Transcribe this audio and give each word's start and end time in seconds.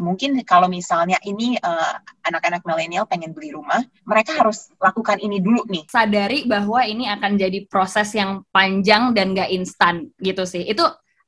mungkin 0.00 0.40
kalau 0.42 0.66
misalnya 0.70 1.20
ini 1.24 1.58
uh, 1.60 1.94
anak-anak 2.26 2.64
milenial 2.64 3.04
pengen 3.04 3.36
beli 3.36 3.52
rumah, 3.52 3.84
mereka 4.08 4.36
harus 4.36 4.72
lakukan 4.80 5.20
ini 5.20 5.38
dulu 5.42 5.64
nih. 5.68 5.84
Sadari 5.86 6.48
bahwa 6.48 6.82
ini 6.84 7.06
akan 7.10 7.36
jadi 7.36 7.64
proses 7.68 8.14
yang 8.16 8.42
panjang 8.50 9.12
dan 9.12 9.36
nggak 9.36 9.52
instan 9.52 10.08
gitu 10.20 10.48
sih. 10.48 10.64
Itu 10.64 10.84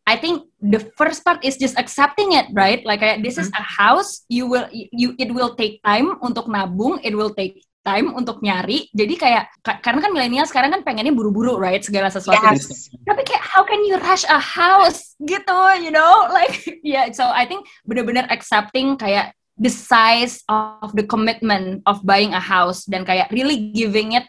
I 0.09 0.17
think 0.17 0.49
the 0.65 0.81
first 0.97 1.21
part 1.21 1.45
is 1.45 1.61
just 1.61 1.77
accepting 1.77 2.33
it, 2.33 2.49
right? 2.57 2.81
Like 2.81 3.05
this 3.21 3.37
is 3.37 3.53
a 3.53 3.61
house, 3.61 4.25
you 4.33 4.49
will 4.49 4.65
you 4.73 5.13
it 5.21 5.29
will 5.29 5.53
take 5.53 5.85
time 5.85 6.17
untuk 6.25 6.49
nabung, 6.49 6.97
it 7.05 7.13
will 7.13 7.37
take 7.37 7.61
time 7.89 8.13
untuk 8.13 8.45
nyari. 8.45 8.93
Jadi 8.93 9.15
kayak 9.17 9.49
karena 9.81 10.05
kan 10.05 10.13
milenial 10.13 10.45
sekarang 10.45 10.69
kan 10.69 10.85
pengennya 10.85 11.17
buru-buru, 11.17 11.57
right? 11.57 11.81
Segala 11.81 12.13
sesuatu. 12.13 12.45
Yes. 12.53 12.93
Tapi 13.09 13.25
kayak 13.25 13.41
how 13.41 13.65
can 13.65 13.81
you 13.89 13.97
rush 13.97 14.29
a 14.29 14.37
house 14.37 15.17
gitu, 15.25 15.61
you 15.81 15.89
know? 15.89 16.29
Like 16.37 16.85
yeah, 16.85 17.09
so 17.17 17.25
I 17.25 17.49
think 17.49 17.65
benar-benar 17.89 18.29
accepting 18.29 19.01
kayak 19.01 19.33
the 19.57 19.73
size 19.73 20.45
of 20.47 20.93
the 20.95 21.03
commitment 21.03 21.83
of 21.89 22.05
buying 22.05 22.37
a 22.37 22.43
house 22.43 22.85
dan 22.87 23.03
kayak 23.03 23.33
really 23.35 23.75
giving 23.75 24.15
it 24.15 24.29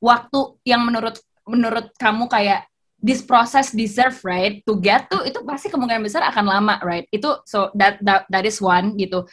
waktu 0.00 0.56
yang 0.64 0.80
menurut 0.88 1.20
menurut 1.44 1.92
kamu 2.00 2.30
kayak 2.32 2.64
this 3.00 3.20
process 3.20 3.72
deserve 3.72 4.16
right 4.24 4.64
to 4.64 4.80
get 4.80 5.08
to 5.12 5.20
itu 5.24 5.40
pasti 5.44 5.68
kemungkinan 5.68 6.04
besar 6.04 6.24
akan 6.24 6.48
lama 6.48 6.80
right 6.80 7.04
itu 7.12 7.28
so 7.44 7.68
that 7.76 8.00
that 8.00 8.24
that 8.32 8.44
is 8.48 8.60
one 8.60 8.96
gitu 8.96 9.24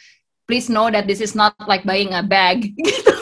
please 0.48 0.72
know 0.72 0.88
that 0.88 1.04
this 1.04 1.20
is 1.20 1.36
not 1.36 1.52
like 1.68 1.84
buying 1.84 2.16
a 2.16 2.24
bag 2.24 2.72
gitu. 2.80 3.12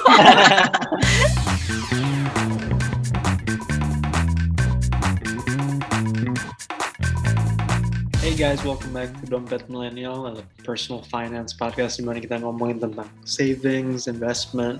Hey 8.23 8.31
guys, 8.39 8.63
welcome 8.63 8.95
back 8.95 9.11
to 9.19 9.27
Dompet 9.27 9.67
Millennial, 9.67 10.31
a 10.31 10.47
personal 10.63 11.03
finance 11.11 11.51
podcast 11.51 11.99
di 11.99 12.07
mana 12.07 12.23
kita 12.23 12.39
ngomongin 12.39 12.79
tentang 12.79 13.11
savings, 13.27 14.07
investment, 14.07 14.79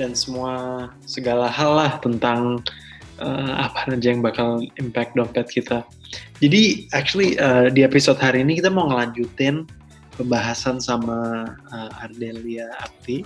dan 0.00 0.16
semua 0.16 0.88
segala 1.04 1.44
hal 1.52 1.76
lah 1.76 2.00
tentang 2.00 2.64
uh, 3.20 3.68
apa 3.68 3.92
aja 3.92 4.16
yang 4.16 4.24
bakal 4.24 4.64
impact 4.80 5.12
dompet 5.12 5.44
kita. 5.52 5.84
Jadi 6.40 6.88
actually 6.96 7.36
uh, 7.36 7.68
di 7.68 7.84
episode 7.84 8.16
hari 8.16 8.40
ini 8.40 8.64
kita 8.64 8.72
mau 8.72 8.88
ngelanjutin 8.88 9.68
pembahasan 10.16 10.78
sama 10.78 11.48
uh, 11.72 11.90
Ardelia 12.04 12.68
Apti 12.80 13.24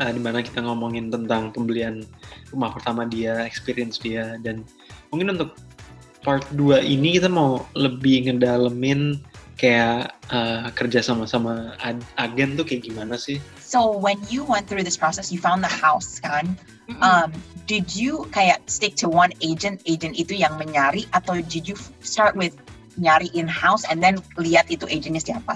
uh, 0.00 0.10
di 0.10 0.20
mana 0.20 0.40
kita 0.44 0.64
ngomongin 0.64 1.12
tentang 1.12 1.50
pembelian 1.52 2.04
rumah 2.54 2.70
pertama 2.72 3.04
dia, 3.06 3.42
experience 3.44 3.98
dia 4.00 4.38
dan 4.40 4.62
mungkin 5.12 5.36
untuk 5.36 5.56
part 6.20 6.44
2 6.52 6.84
ini 6.84 7.16
kita 7.16 7.32
mau 7.32 7.64
lebih 7.74 8.28
ngedalemin 8.28 9.20
kayak 9.60 10.16
uh, 10.32 10.72
kerja 10.72 11.04
sama-sama 11.04 11.76
agen 12.16 12.56
tuh 12.56 12.64
kayak 12.64 12.88
gimana 12.88 13.20
sih? 13.20 13.36
So 13.60 13.92
when 13.92 14.16
you 14.32 14.40
went 14.40 14.64
through 14.64 14.88
this 14.88 14.96
process, 14.96 15.28
you 15.28 15.36
found 15.36 15.60
the 15.60 15.68
house 15.68 16.16
kan? 16.16 16.56
Um, 17.04 17.30
did 17.70 17.94
you 17.94 18.26
kayak 18.34 18.66
stick 18.66 18.98
to 18.98 19.06
one 19.06 19.30
agent, 19.44 19.78
agent 19.86 20.18
itu 20.18 20.34
yang 20.34 20.58
menyari 20.58 21.06
atau 21.14 21.38
did 21.46 21.70
you 21.70 21.78
start 22.02 22.34
with 22.34 22.56
nyari 22.98 23.30
in 23.36 23.46
house 23.46 23.86
and 23.86 24.02
then 24.02 24.18
lihat 24.40 24.66
itu 24.72 24.90
agentnya 24.90 25.22
siapa? 25.22 25.54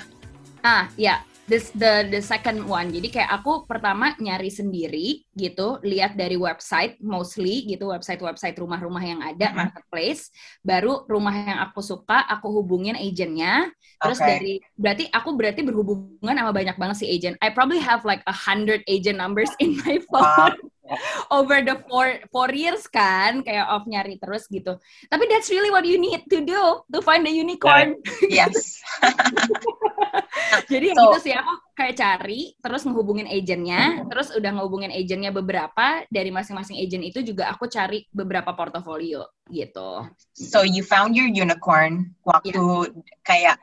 Ah, 0.65 0.89
ya. 0.97 1.20
Yeah. 1.20 1.20
This 1.45 1.69
the 1.77 2.09
the 2.09 2.25
second 2.25 2.65
one. 2.65 2.89
Jadi 2.89 3.12
kayak 3.12 3.29
aku 3.29 3.69
pertama 3.69 4.17
nyari 4.17 4.48
sendiri 4.48 5.29
gitu, 5.37 5.77
lihat 5.84 6.17
dari 6.17 6.41
website 6.41 6.97
mostly 7.05 7.69
gitu, 7.69 7.93
website-website 7.93 8.57
rumah-rumah 8.57 9.05
yang 9.05 9.20
ada 9.20 9.53
mm-hmm. 9.53 9.61
marketplace. 9.61 10.33
Baru 10.65 11.05
rumah 11.05 11.37
yang 11.37 11.61
aku 11.69 11.85
suka, 11.85 12.25
aku 12.33 12.48
hubungin 12.48 12.97
agentnya. 12.97 13.69
Terus 14.01 14.25
okay. 14.25 14.29
dari 14.33 14.55
berarti 14.73 15.05
aku 15.12 15.37
berarti 15.37 15.61
berhubungan 15.69 16.33
sama 16.33 16.57
banyak 16.57 16.77
banget 16.81 16.97
si 17.05 17.07
agent. 17.12 17.37
I 17.45 17.53
probably 17.53 17.85
have 17.85 18.09
like 18.09 18.25
a 18.25 18.33
hundred 18.33 18.81
agent 18.89 19.20
numbers 19.20 19.53
in 19.61 19.77
my 19.85 20.01
phone. 20.09 20.57
Wow 20.57 20.73
over 21.36 21.64
the 21.64 21.77
four 21.88 22.20
four 22.28 22.50
years 22.52 22.84
kan 22.88 23.40
kayak 23.40 23.64
off 23.68 23.88
nyari 23.88 24.20
terus 24.20 24.45
gitu. 24.52 24.77
Tapi 25.08 25.24
that's 25.28 25.48
really 25.48 25.72
what 25.72 25.84
you 25.89 25.96
need 25.96 26.24
to 26.28 26.45
do 26.45 26.84
to 26.84 26.98
find 27.00 27.24
the 27.24 27.33
unicorn. 27.33 27.96
Yes. 28.28 28.80
Jadi 30.73 30.94
so, 30.94 31.00
gitu 31.08 31.18
sih 31.30 31.34
aku 31.34 31.52
kayak 31.74 31.96
cari 31.98 32.55
terus 32.61 32.86
ngehubungin 32.86 33.27
agentnya 33.27 34.06
terus 34.06 34.30
udah 34.30 34.50
ngehubungin 34.55 34.92
agentnya 34.94 35.34
beberapa 35.34 36.06
dari 36.12 36.30
masing-masing 36.30 36.78
agent 36.78 37.02
itu 37.02 37.20
juga 37.34 37.50
aku 37.50 37.67
cari 37.67 38.06
beberapa 38.14 38.55
portofolio 38.55 39.27
gitu. 39.50 40.06
So 40.36 40.62
you 40.62 40.86
found 40.86 41.17
your 41.18 41.28
unicorn 41.28 42.14
waktu 42.23 42.55
yeah. 42.55 42.86
kayak 43.27 43.56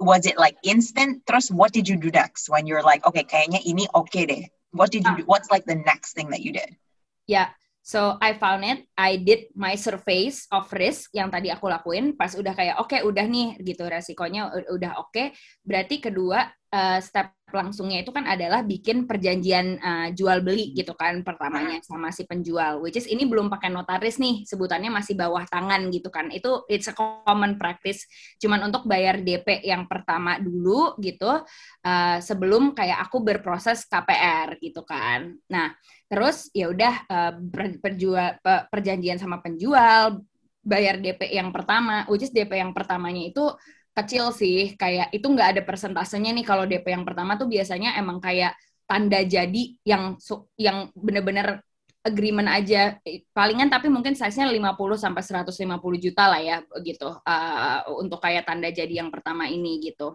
was 0.00 0.24
it 0.24 0.40
like 0.40 0.56
instant? 0.64 1.24
Terus 1.28 1.52
what 1.52 1.74
did 1.74 1.88
you 1.88 1.98
do 2.00 2.08
next? 2.08 2.48
When 2.48 2.64
you're 2.68 2.84
like 2.84 3.04
okay 3.04 3.26
kayaknya 3.26 3.60
ini 3.64 3.88
oke 3.92 4.08
okay 4.08 4.24
deh 4.24 4.44
what 4.72 4.90
did 4.90 5.04
you 5.04 5.12
ah. 5.12 5.18
do? 5.18 5.24
What's 5.26 5.50
like 5.50 5.66
the 5.66 5.78
next 5.78 6.14
thing 6.14 6.30
that 6.30 6.40
you 6.40 6.52
did? 6.52 6.74
Yeah. 7.26 7.50
So 7.86 8.18
I 8.18 8.34
found 8.34 8.66
it. 8.66 8.82
I 8.98 9.14
did 9.22 9.54
my 9.54 9.78
surveys 9.78 10.50
of 10.50 10.66
risk 10.74 11.14
yang 11.14 11.30
tadi 11.30 11.54
aku 11.54 11.70
lakuin. 11.70 12.18
Pas 12.18 12.34
udah 12.34 12.50
kayak 12.50 12.82
oke 12.82 12.90
okay, 12.90 13.06
udah 13.06 13.22
nih 13.22 13.62
gitu 13.62 13.86
resikonya 13.86 14.50
udah 14.74 14.98
oke. 14.98 15.14
Okay. 15.14 15.30
Berarti 15.62 16.02
kedua 16.02 16.50
uh, 16.50 16.98
step 16.98 17.35
langsungnya 17.46 18.02
itu 18.02 18.10
kan 18.10 18.26
adalah 18.26 18.66
bikin 18.66 19.06
perjanjian 19.06 19.78
uh, 19.78 20.08
jual 20.10 20.42
beli 20.42 20.74
gitu 20.74 20.98
kan 20.98 21.22
pertamanya 21.22 21.78
sama 21.86 22.10
si 22.10 22.26
penjual. 22.26 22.82
Which 22.82 22.98
is 22.98 23.06
ini 23.06 23.22
belum 23.22 23.46
pakai 23.46 23.70
notaris 23.70 24.18
nih 24.18 24.42
sebutannya 24.42 24.90
masih 24.90 25.14
bawah 25.14 25.46
tangan 25.46 25.86
gitu 25.94 26.10
kan. 26.10 26.34
Itu 26.34 26.66
it's 26.66 26.90
a 26.90 26.94
common 26.94 27.54
practice. 27.54 28.02
Cuman 28.42 28.66
untuk 28.66 28.90
bayar 28.90 29.22
DP 29.22 29.62
yang 29.62 29.86
pertama 29.86 30.42
dulu 30.42 30.98
gitu 30.98 31.46
uh, 31.86 32.18
sebelum 32.18 32.74
kayak 32.74 33.06
aku 33.06 33.22
berproses 33.22 33.86
KPR 33.86 34.58
gitu 34.58 34.82
kan. 34.82 35.38
Nah 35.46 35.70
terus 36.10 36.50
ya 36.50 36.66
udah 36.70 36.94
uh, 37.06 37.32
perjual 37.78 38.42
perjanjian 38.70 39.22
sama 39.22 39.38
penjual 39.38 40.18
bayar 40.66 40.98
DP 40.98 41.30
yang 41.30 41.54
pertama, 41.54 42.02
which 42.10 42.26
is 42.26 42.34
DP 42.34 42.58
yang 42.58 42.74
pertamanya 42.74 43.22
itu 43.22 43.54
kecil 43.96 44.28
sih, 44.36 44.76
kayak 44.76 45.08
itu 45.10 45.24
nggak 45.24 45.48
ada 45.56 45.62
persentasenya 45.64 46.36
nih 46.36 46.44
kalau 46.44 46.68
DP 46.68 46.92
yang 46.92 47.08
pertama 47.08 47.40
tuh 47.40 47.48
biasanya 47.48 47.96
emang 47.96 48.20
kayak 48.20 48.52
tanda 48.86 49.24
jadi 49.24 49.62
yang 49.82 50.14
yang 50.54 50.92
bener-bener 50.94 51.64
agreement 52.06 52.46
aja 52.46 53.02
palingan 53.34 53.66
tapi 53.66 53.90
mungkin 53.90 54.14
size-nya 54.14 54.46
50 54.46 54.78
sampai 54.94 55.22
150 55.26 55.98
juta 55.98 56.30
lah 56.30 56.38
ya 56.38 56.62
gitu 56.86 57.10
uh, 57.18 57.78
untuk 57.98 58.22
kayak 58.22 58.46
tanda 58.46 58.70
jadi 58.70 59.02
yang 59.02 59.10
pertama 59.10 59.50
ini 59.50 59.82
gitu. 59.82 60.14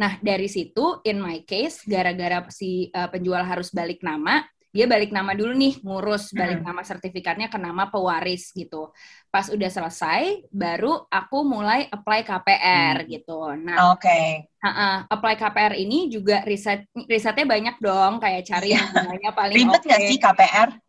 Nah, 0.00 0.16
dari 0.20 0.48
situ 0.48 1.04
in 1.04 1.20
my 1.20 1.44
case 1.44 1.84
gara-gara 1.84 2.44
si 2.48 2.88
uh, 2.92 3.08
penjual 3.12 3.40
harus 3.44 3.72
balik 3.72 4.00
nama, 4.00 4.44
dia 4.74 4.84
balik 4.84 5.08
nama 5.08 5.32
dulu 5.32 5.56
nih 5.56 5.80
ngurus 5.80 6.36
balik 6.36 6.60
nama 6.60 6.84
sertifikatnya 6.84 7.48
ke 7.48 7.56
nama 7.56 7.88
pewaris 7.88 8.52
gitu 8.52 8.92
pas 9.32 9.48
udah 9.48 9.70
selesai 9.72 10.48
baru 10.52 11.08
aku 11.08 11.38
mulai 11.44 11.88
apply 11.88 12.20
KPR 12.24 13.04
hmm. 13.04 13.08
gitu 13.08 13.40
nah 13.56 13.92
oke 13.92 14.04
okay. 14.04 14.44
uh 14.60 14.68
-uh, 14.68 14.96
apply 15.08 15.34
KPR 15.36 15.74
ini 15.76 16.12
juga 16.12 16.44
riset 16.44 16.84
risetnya 17.08 17.48
banyak 17.48 17.76
dong 17.80 18.20
kayak 18.20 18.44
cari 18.44 18.76
yang 18.76 18.88
namanya 18.92 19.30
paling 19.32 19.56
ribet 19.64 19.82
okay. 19.84 20.08
sih 20.12 20.18
KPR 20.20 20.85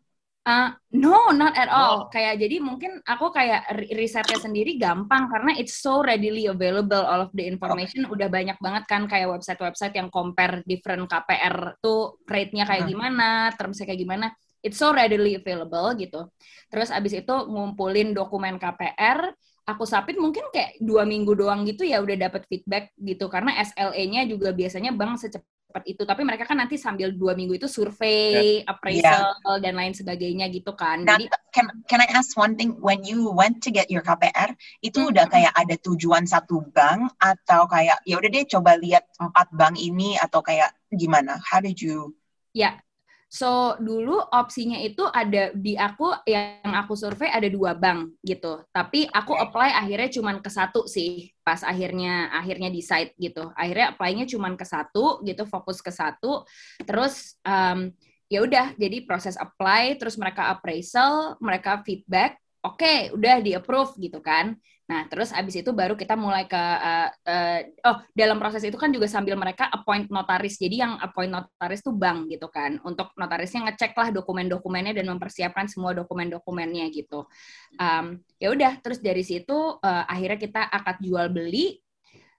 Uh, 0.48 0.72
no, 0.96 1.28
not 1.36 1.52
at 1.60 1.68
all. 1.68 1.92
Oh. 1.92 2.00
Kayak 2.08 2.40
jadi 2.40 2.56
mungkin 2.64 3.04
aku 3.04 3.28
kayak 3.28 3.68
risetnya 3.92 4.40
sendiri 4.40 4.80
gampang 4.80 5.28
karena 5.28 5.52
it's 5.60 5.76
so 5.76 6.00
readily 6.00 6.48
available 6.48 7.04
all 7.04 7.28
of 7.28 7.32
the 7.36 7.44
information. 7.44 8.08
Okay. 8.08 8.16
Udah 8.16 8.28
banyak 8.32 8.56
banget 8.56 8.84
kan 8.88 9.04
kayak 9.04 9.28
website-website 9.28 9.92
yang 10.00 10.08
compare 10.08 10.64
different 10.64 11.04
KPR 11.04 11.76
tuh 11.84 12.24
rate-nya 12.24 12.64
kayak 12.64 12.88
hmm. 12.88 12.92
gimana, 12.96 13.28
termsnya 13.60 13.84
kayak 13.92 14.00
gimana. 14.00 14.26
It's 14.64 14.80
so 14.80 14.88
readily 14.96 15.36
available 15.36 15.92
gitu. 16.00 16.32
Terus 16.72 16.88
abis 16.96 17.20
itu 17.20 17.34
ngumpulin 17.44 18.16
dokumen 18.16 18.56
KPR, 18.56 19.28
aku 19.68 19.84
submit 19.84 20.16
mungkin 20.16 20.48
kayak 20.48 20.80
dua 20.80 21.04
minggu 21.04 21.36
doang 21.36 21.68
gitu 21.68 21.84
ya 21.84 22.00
udah 22.00 22.16
dapat 22.16 22.48
feedback 22.48 22.96
gitu 22.96 23.28
karena 23.28 23.52
SLA-nya 23.60 24.24
juga 24.24 24.56
biasanya 24.56 24.96
bank 24.96 25.20
secepat 25.20 25.57
cepat 25.68 25.84
itu 25.84 26.02
tapi 26.08 26.24
mereka 26.24 26.48
kan 26.48 26.56
nanti 26.56 26.80
sambil 26.80 27.12
dua 27.12 27.36
minggu 27.36 27.60
itu 27.60 27.68
survei 27.68 28.64
yeah. 28.64 28.72
appraisal 28.72 29.36
yeah. 29.36 29.60
dan 29.60 29.76
lain 29.76 29.92
sebagainya 29.92 30.48
gitu 30.48 30.72
kan 30.72 31.04
nah, 31.04 31.20
jadi 31.20 31.28
can 31.52 31.68
can 31.84 32.00
I 32.00 32.08
ask 32.16 32.32
one 32.40 32.56
thing 32.56 32.80
when 32.80 33.04
you 33.04 33.28
went 33.36 33.60
to 33.62 33.68
get 33.68 33.92
your 33.92 34.00
KPR 34.00 34.56
itu 34.80 34.96
mm 34.96 35.04
-hmm. 35.04 35.12
udah 35.12 35.26
kayak 35.28 35.52
ada 35.52 35.76
tujuan 35.76 36.24
satu 36.24 36.64
bank 36.72 37.12
atau 37.20 37.68
kayak 37.68 38.00
ya 38.08 38.16
udah 38.16 38.30
deh 38.32 38.48
coba 38.48 38.80
lihat 38.80 39.04
empat 39.20 39.52
bank 39.52 39.76
ini 39.76 40.16
atau 40.16 40.40
kayak 40.40 40.72
gimana 40.88 41.36
how 41.44 41.60
did 41.60 41.76
you 41.76 42.16
ya 42.56 42.80
So 43.28 43.76
dulu 43.76 44.16
opsinya 44.32 44.80
itu 44.80 45.04
ada 45.04 45.52
di 45.52 45.76
aku 45.76 46.16
yang 46.24 46.72
aku 46.72 46.96
survei 46.96 47.28
ada 47.28 47.44
dua 47.52 47.76
bank 47.76 48.16
gitu. 48.24 48.64
Tapi 48.72 49.04
aku 49.04 49.36
apply 49.36 49.76
akhirnya 49.76 50.08
cuman 50.08 50.40
ke 50.40 50.48
satu 50.48 50.88
sih 50.88 51.28
pas 51.44 51.60
akhirnya 51.60 52.32
akhirnya 52.32 52.72
decide 52.72 53.12
gitu. 53.20 53.52
Akhirnya 53.52 53.92
apply-nya 53.92 54.24
cuman 54.24 54.56
ke 54.56 54.64
satu 54.64 55.20
gitu, 55.28 55.44
fokus 55.44 55.84
ke 55.84 55.92
satu. 55.92 56.48
Terus 56.80 57.36
um, 57.44 57.92
ya 58.32 58.40
udah 58.40 58.72
jadi 58.80 59.04
proses 59.04 59.36
apply 59.36 60.00
terus 60.00 60.16
mereka 60.16 60.48
appraisal, 60.48 61.36
mereka 61.44 61.84
feedback 61.84 62.40
oke 62.64 62.82
okay, 62.82 62.98
udah 63.14 63.36
di 63.40 63.54
approve 63.54 63.94
gitu 63.96 64.18
kan 64.18 64.58
nah 64.88 65.04
terus 65.04 65.36
abis 65.36 65.60
itu 65.60 65.70
baru 65.76 65.92
kita 66.00 66.16
mulai 66.16 66.48
ke 66.48 66.56
uh, 66.56 67.12
uh, 67.12 67.60
oh 67.92 67.96
dalam 68.16 68.40
proses 68.40 68.64
itu 68.64 68.80
kan 68.80 68.88
juga 68.88 69.04
sambil 69.04 69.36
mereka 69.36 69.68
appoint 69.68 70.08
notaris 70.08 70.56
jadi 70.56 70.88
yang 70.88 70.92
appoint 70.96 71.28
notaris 71.28 71.84
tuh 71.84 71.92
bank 71.92 72.32
gitu 72.32 72.48
kan 72.48 72.80
untuk 72.88 73.12
notarisnya 73.20 73.68
ngecek 73.68 73.92
lah 73.92 74.08
dokumen-dokumennya 74.08 74.96
dan 74.96 75.12
mempersiapkan 75.12 75.68
semua 75.68 75.92
dokumen-dokumennya 75.92 76.88
gitu 76.88 77.28
um, 77.76 78.16
ya 78.40 78.48
udah 78.48 78.80
terus 78.80 79.04
dari 79.04 79.20
situ 79.20 79.76
uh, 79.76 80.04
akhirnya 80.08 80.40
kita 80.40 80.62
akad 80.64 81.04
jual 81.04 81.28
beli 81.28 81.84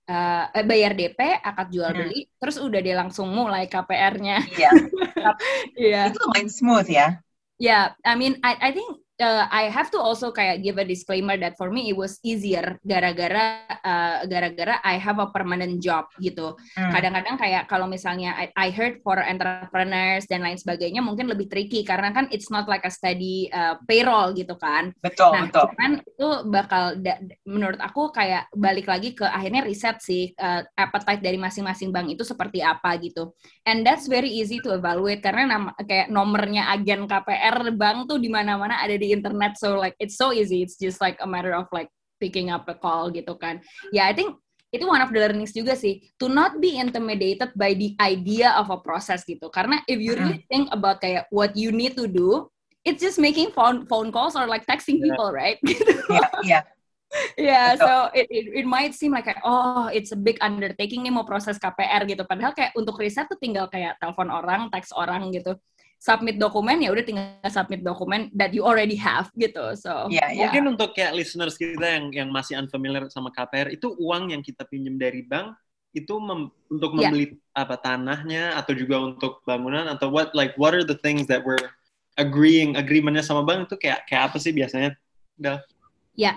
uh, 0.10 0.44
bayar 0.66 0.98
DP, 0.98 1.19
akad 1.45 1.69
jual 1.69 1.94
hmm. 1.94 2.00
beli, 2.02 2.19
terus 2.42 2.57
udah 2.57 2.81
dia 2.81 2.95
langsung 2.98 3.30
mulai 3.30 3.69
KPR-nya. 3.69 4.38
Iya. 4.57 4.72
yeah. 5.78 6.04
Itu 6.10 6.18
lumayan 6.25 6.50
smooth 6.50 6.90
ya. 6.90 7.22
Yeah, 7.60 7.92
I 8.07 8.16
mean, 8.16 8.40
I 8.40 8.56
I 8.57 8.69
think 8.72 9.04
uh, 9.19 9.45
I 9.51 9.68
have 9.68 9.92
to 9.92 10.00
also 10.00 10.31
kayak 10.31 10.63
give 10.63 10.80
a 10.80 10.88
disclaimer 10.88 11.36
that 11.38 11.60
for 11.60 11.69
me 11.69 11.92
it 11.92 11.98
was 12.00 12.18
easier 12.24 12.80
gara-gara 12.81 13.68
uh, 13.83 14.24
gara-gara 14.25 14.80
I 14.81 14.95
have 14.98 15.19
a 15.19 15.27
permanent 15.30 15.83
job 15.83 16.07
gitu. 16.18 16.56
Hmm. 16.74 16.92
Kadang-kadang 16.95 17.36
kayak 17.38 17.63
kalau 17.68 17.86
misalnya 17.86 18.33
I, 18.36 18.50
I 18.56 18.68
heard 18.71 19.04
for 19.04 19.19
entrepreneurs 19.19 20.25
dan 20.25 20.42
lain 20.42 20.57
sebagainya 20.57 21.04
mungkin 21.04 21.27
lebih 21.27 21.51
tricky 21.51 21.83
karena 21.83 22.16
kan 22.16 22.31
it's 22.31 22.50
not 22.50 22.66
like 22.71 22.88
a 22.88 22.92
steady 22.92 23.51
uh, 23.51 23.77
payroll 23.86 24.31
gitu 24.33 24.56
kan. 24.56 24.95
Betul, 25.04 25.36
nah, 25.36 25.45
betul. 25.48 25.68
Cuman 25.75 25.92
itu 26.01 26.30
bakal 26.50 26.83
menurut 27.44 27.80
aku 27.83 28.10
kayak 28.16 28.48
balik 28.56 28.88
lagi 28.88 29.13
ke 29.13 29.27
akhirnya 29.27 29.68
riset 29.68 30.00
sih 30.00 30.31
uh, 30.39 30.63
appetite 30.80 31.21
dari 31.21 31.36
masing-masing 31.36 31.92
bank 31.92 32.16
itu 32.16 32.24
seperti 32.24 32.63
apa 32.63 32.95
gitu. 33.04 33.36
And 33.68 33.83
that's 33.83 34.07
very 34.07 34.31
easy 34.31 34.63
to 34.63 34.74
evaluate 34.74 35.21
karena 35.21 35.45
nama, 35.45 35.69
kayak 35.77 36.07
nomornya 36.10 36.71
agen 36.71 37.06
KPR 37.06 37.75
bank 37.75 38.10
tuh 38.10 38.18
di 38.18 38.31
mana-mana 38.31 38.81
ada 38.81 38.95
di 38.95 39.08
internet 39.11 39.57
so 39.57 39.77
like 39.77 39.95
it's 39.97 40.15
so 40.15 40.31
easy. 40.31 40.61
It's 40.61 40.77
just 40.77 41.00
like 41.00 41.19
a 41.19 41.27
matter 41.27 41.53
of 41.53 41.69
like 41.73 41.89
picking 42.19 42.51
up 42.51 42.67
a 42.67 42.75
call 42.75 43.09
gitu 43.09 43.35
kan. 43.39 43.63
Ya 43.89 44.03
yeah, 44.03 44.06
I 44.09 44.13
think 44.13 44.38
itu 44.69 44.85
one 44.85 45.01
of 45.01 45.09
the 45.09 45.17
learnings 45.17 45.56
juga 45.56 45.73
sih. 45.73 46.13
To 46.21 46.29
not 46.29 46.61
be 46.61 46.77
intimidated 46.77 47.53
by 47.57 47.73
the 47.73 47.97
idea 47.97 48.53
of 48.59 48.69
a 48.69 48.77
process 48.77 49.25
gitu. 49.25 49.50
Karena 49.50 49.81
if 49.89 49.97
you 49.97 50.13
really 50.13 50.45
think 50.45 50.69
about 50.69 51.01
kayak 51.01 51.25
what 51.33 51.57
you 51.57 51.73
need 51.73 51.97
to 51.97 52.06
do 52.06 52.50
it's 52.88 53.01
just 53.03 53.19
making 53.19 53.51
phone 53.51 53.85
phone 53.85 54.11
calls 54.11 54.35
or 54.35 54.47
like 54.47 54.65
texting 54.65 55.03
people 55.03 55.31
right? 55.31 55.59
Yeah 56.09 56.29
yeah. 56.44 56.63
Yeah 57.38 57.67
so 57.73 58.13
it, 58.13 58.29
it 58.29 58.63
it 58.63 58.65
might 58.69 58.94
seem 58.94 59.13
like 59.13 59.25
oh 59.41 59.89
it's 59.89 60.13
a 60.13 60.19
big 60.19 60.38
undertaking 60.45 61.01
nih 61.06 61.13
mau 61.13 61.25
proses 61.25 61.57
KPR 61.57 62.06
gitu. 62.06 62.23
Padahal 62.25 62.53
kayak 62.53 62.73
untuk 62.77 62.97
riset 63.01 63.25
tuh 63.27 63.38
tinggal 63.38 63.65
kayak 63.67 63.97
telepon 63.97 64.29
orang 64.29 64.69
teks 64.69 64.94
orang 64.94 65.29
gitu 65.33 65.57
submit 66.00 66.40
dokumen 66.40 66.80
ya 66.80 66.96
udah 66.96 67.04
tinggal 67.04 67.51
submit 67.51 67.84
dokumen 67.84 68.31
that 68.31 68.56
you 68.56 68.63
already 68.63 68.96
have 68.96 69.28
gitu. 69.36 69.75
So 69.75 70.07
yeah, 70.07 70.31
yeah. 70.31 70.48
mungkin 70.48 70.80
untuk 70.80 70.96
kayak 70.96 71.12
listeners 71.12 71.60
kita 71.60 71.84
yang 71.84 72.06
yang 72.16 72.30
masih 72.31 72.56
unfamiliar 72.56 73.12
sama 73.12 73.30
KPR 73.36 73.75
itu 73.75 73.92
uang 74.00 74.31
yang 74.31 74.40
kita 74.40 74.63
pinjam 74.63 74.96
dari 74.96 75.28
bank 75.28 75.54
itu 75.92 76.16
mem, 76.18 76.48
untuk 76.72 76.96
ya. 76.96 77.12
membeli 77.12 77.36
yeah. 77.36 77.62
apa 77.62 77.75
tanahnya 77.84 78.44
atau 78.56 78.72
juga 78.72 79.04
untuk 79.04 79.44
bangunan 79.44 79.92
atau 79.92 80.07
what 80.07 80.31
like 80.31 80.56
what 80.56 80.72
are 80.72 80.88
the 80.88 80.98
things 81.04 81.28
that 81.28 81.44
we're 81.44 81.60
agreeing 82.16 82.80
agreementnya 82.80 83.22
sama 83.22 83.44
bank 83.44 83.68
itu 83.68 83.75
kayak 83.75 84.07
kayak 84.07 84.31
apa 84.31 84.38
sih 84.40 84.56
biasanya? 84.56 84.95
Udah. 85.36 85.60
Ya, 86.19 86.36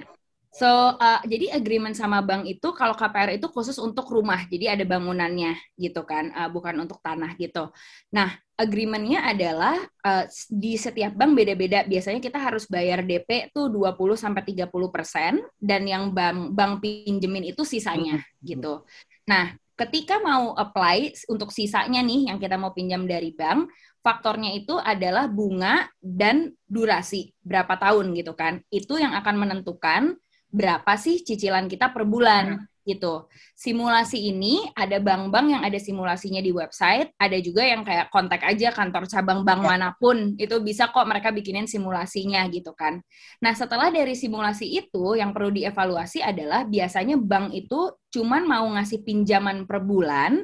So, 0.52 0.68
uh, 1.00 1.20
jadi 1.24 1.56
agreement 1.56 1.96
sama 1.96 2.20
bank 2.20 2.44
itu 2.44 2.76
kalau 2.76 2.92
KPR 2.92 3.40
itu 3.40 3.48
khusus 3.48 3.80
untuk 3.80 4.04
rumah, 4.12 4.44
jadi 4.52 4.76
ada 4.76 4.84
bangunannya 4.84 5.56
gitu 5.80 6.04
kan, 6.04 6.28
uh, 6.36 6.52
bukan 6.52 6.76
untuk 6.76 7.00
tanah 7.00 7.40
gitu. 7.40 7.72
Nah, 8.12 8.36
agreementnya 8.62 9.26
adalah 9.26 9.74
uh, 10.06 10.24
di 10.46 10.78
setiap 10.78 11.18
bank 11.18 11.34
beda-beda. 11.34 11.82
Biasanya 11.82 12.22
kita 12.22 12.38
harus 12.38 12.70
bayar 12.70 13.02
DP 13.02 13.50
tuh 13.50 13.66
20 13.66 14.14
sampai 14.14 14.42
30 14.46 14.70
persen, 14.94 15.42
dan 15.58 15.82
yang 15.82 16.14
bank 16.14 16.54
bank 16.54 16.78
pinjemin 16.78 17.50
itu 17.50 17.66
sisanya 17.66 18.22
gitu. 18.38 18.86
Nah, 19.26 19.58
ketika 19.74 20.22
mau 20.22 20.54
apply 20.54 21.26
untuk 21.26 21.50
sisanya 21.50 21.98
nih 22.06 22.30
yang 22.30 22.38
kita 22.38 22.54
mau 22.54 22.70
pinjam 22.70 23.02
dari 23.02 23.34
bank, 23.34 23.66
faktornya 23.98 24.54
itu 24.54 24.78
adalah 24.78 25.26
bunga 25.26 25.90
dan 25.98 26.54
durasi 26.70 27.34
berapa 27.42 27.74
tahun 27.74 28.14
gitu 28.14 28.38
kan. 28.38 28.62
Itu 28.70 29.02
yang 29.02 29.18
akan 29.18 29.34
menentukan 29.42 30.14
berapa 30.52 30.92
sih 31.00 31.24
cicilan 31.24 31.66
kita 31.66 31.90
per 31.90 32.04
bulan 32.04 32.60
hmm. 32.60 32.71
Gitu. 32.82 33.26
Simulasi 33.54 34.30
ini 34.30 34.66
ada 34.74 34.98
bank-bank 34.98 35.46
yang 35.58 35.62
ada 35.62 35.78
simulasinya 35.78 36.42
di 36.42 36.50
website, 36.50 37.14
ada 37.16 37.38
juga 37.38 37.62
yang 37.62 37.86
kayak 37.86 38.10
kontak 38.10 38.42
aja 38.42 38.74
kantor 38.74 39.06
cabang 39.06 39.46
bank 39.46 39.62
ya. 39.62 39.68
mana 39.74 39.88
pun, 39.96 40.34
itu 40.36 40.58
bisa 40.60 40.90
kok 40.90 41.06
mereka 41.06 41.30
bikinin 41.30 41.70
simulasinya 41.70 42.42
gitu 42.50 42.74
kan. 42.74 42.98
Nah, 43.38 43.54
setelah 43.54 43.94
dari 43.94 44.18
simulasi 44.18 44.66
itu 44.66 45.14
yang 45.14 45.30
perlu 45.30 45.54
dievaluasi 45.54 46.20
adalah 46.20 46.66
biasanya 46.66 47.14
bank 47.18 47.54
itu 47.54 47.94
cuman 48.12 48.42
mau 48.44 48.66
ngasih 48.74 49.06
pinjaman 49.06 49.64
per 49.64 49.80
bulan 49.80 50.42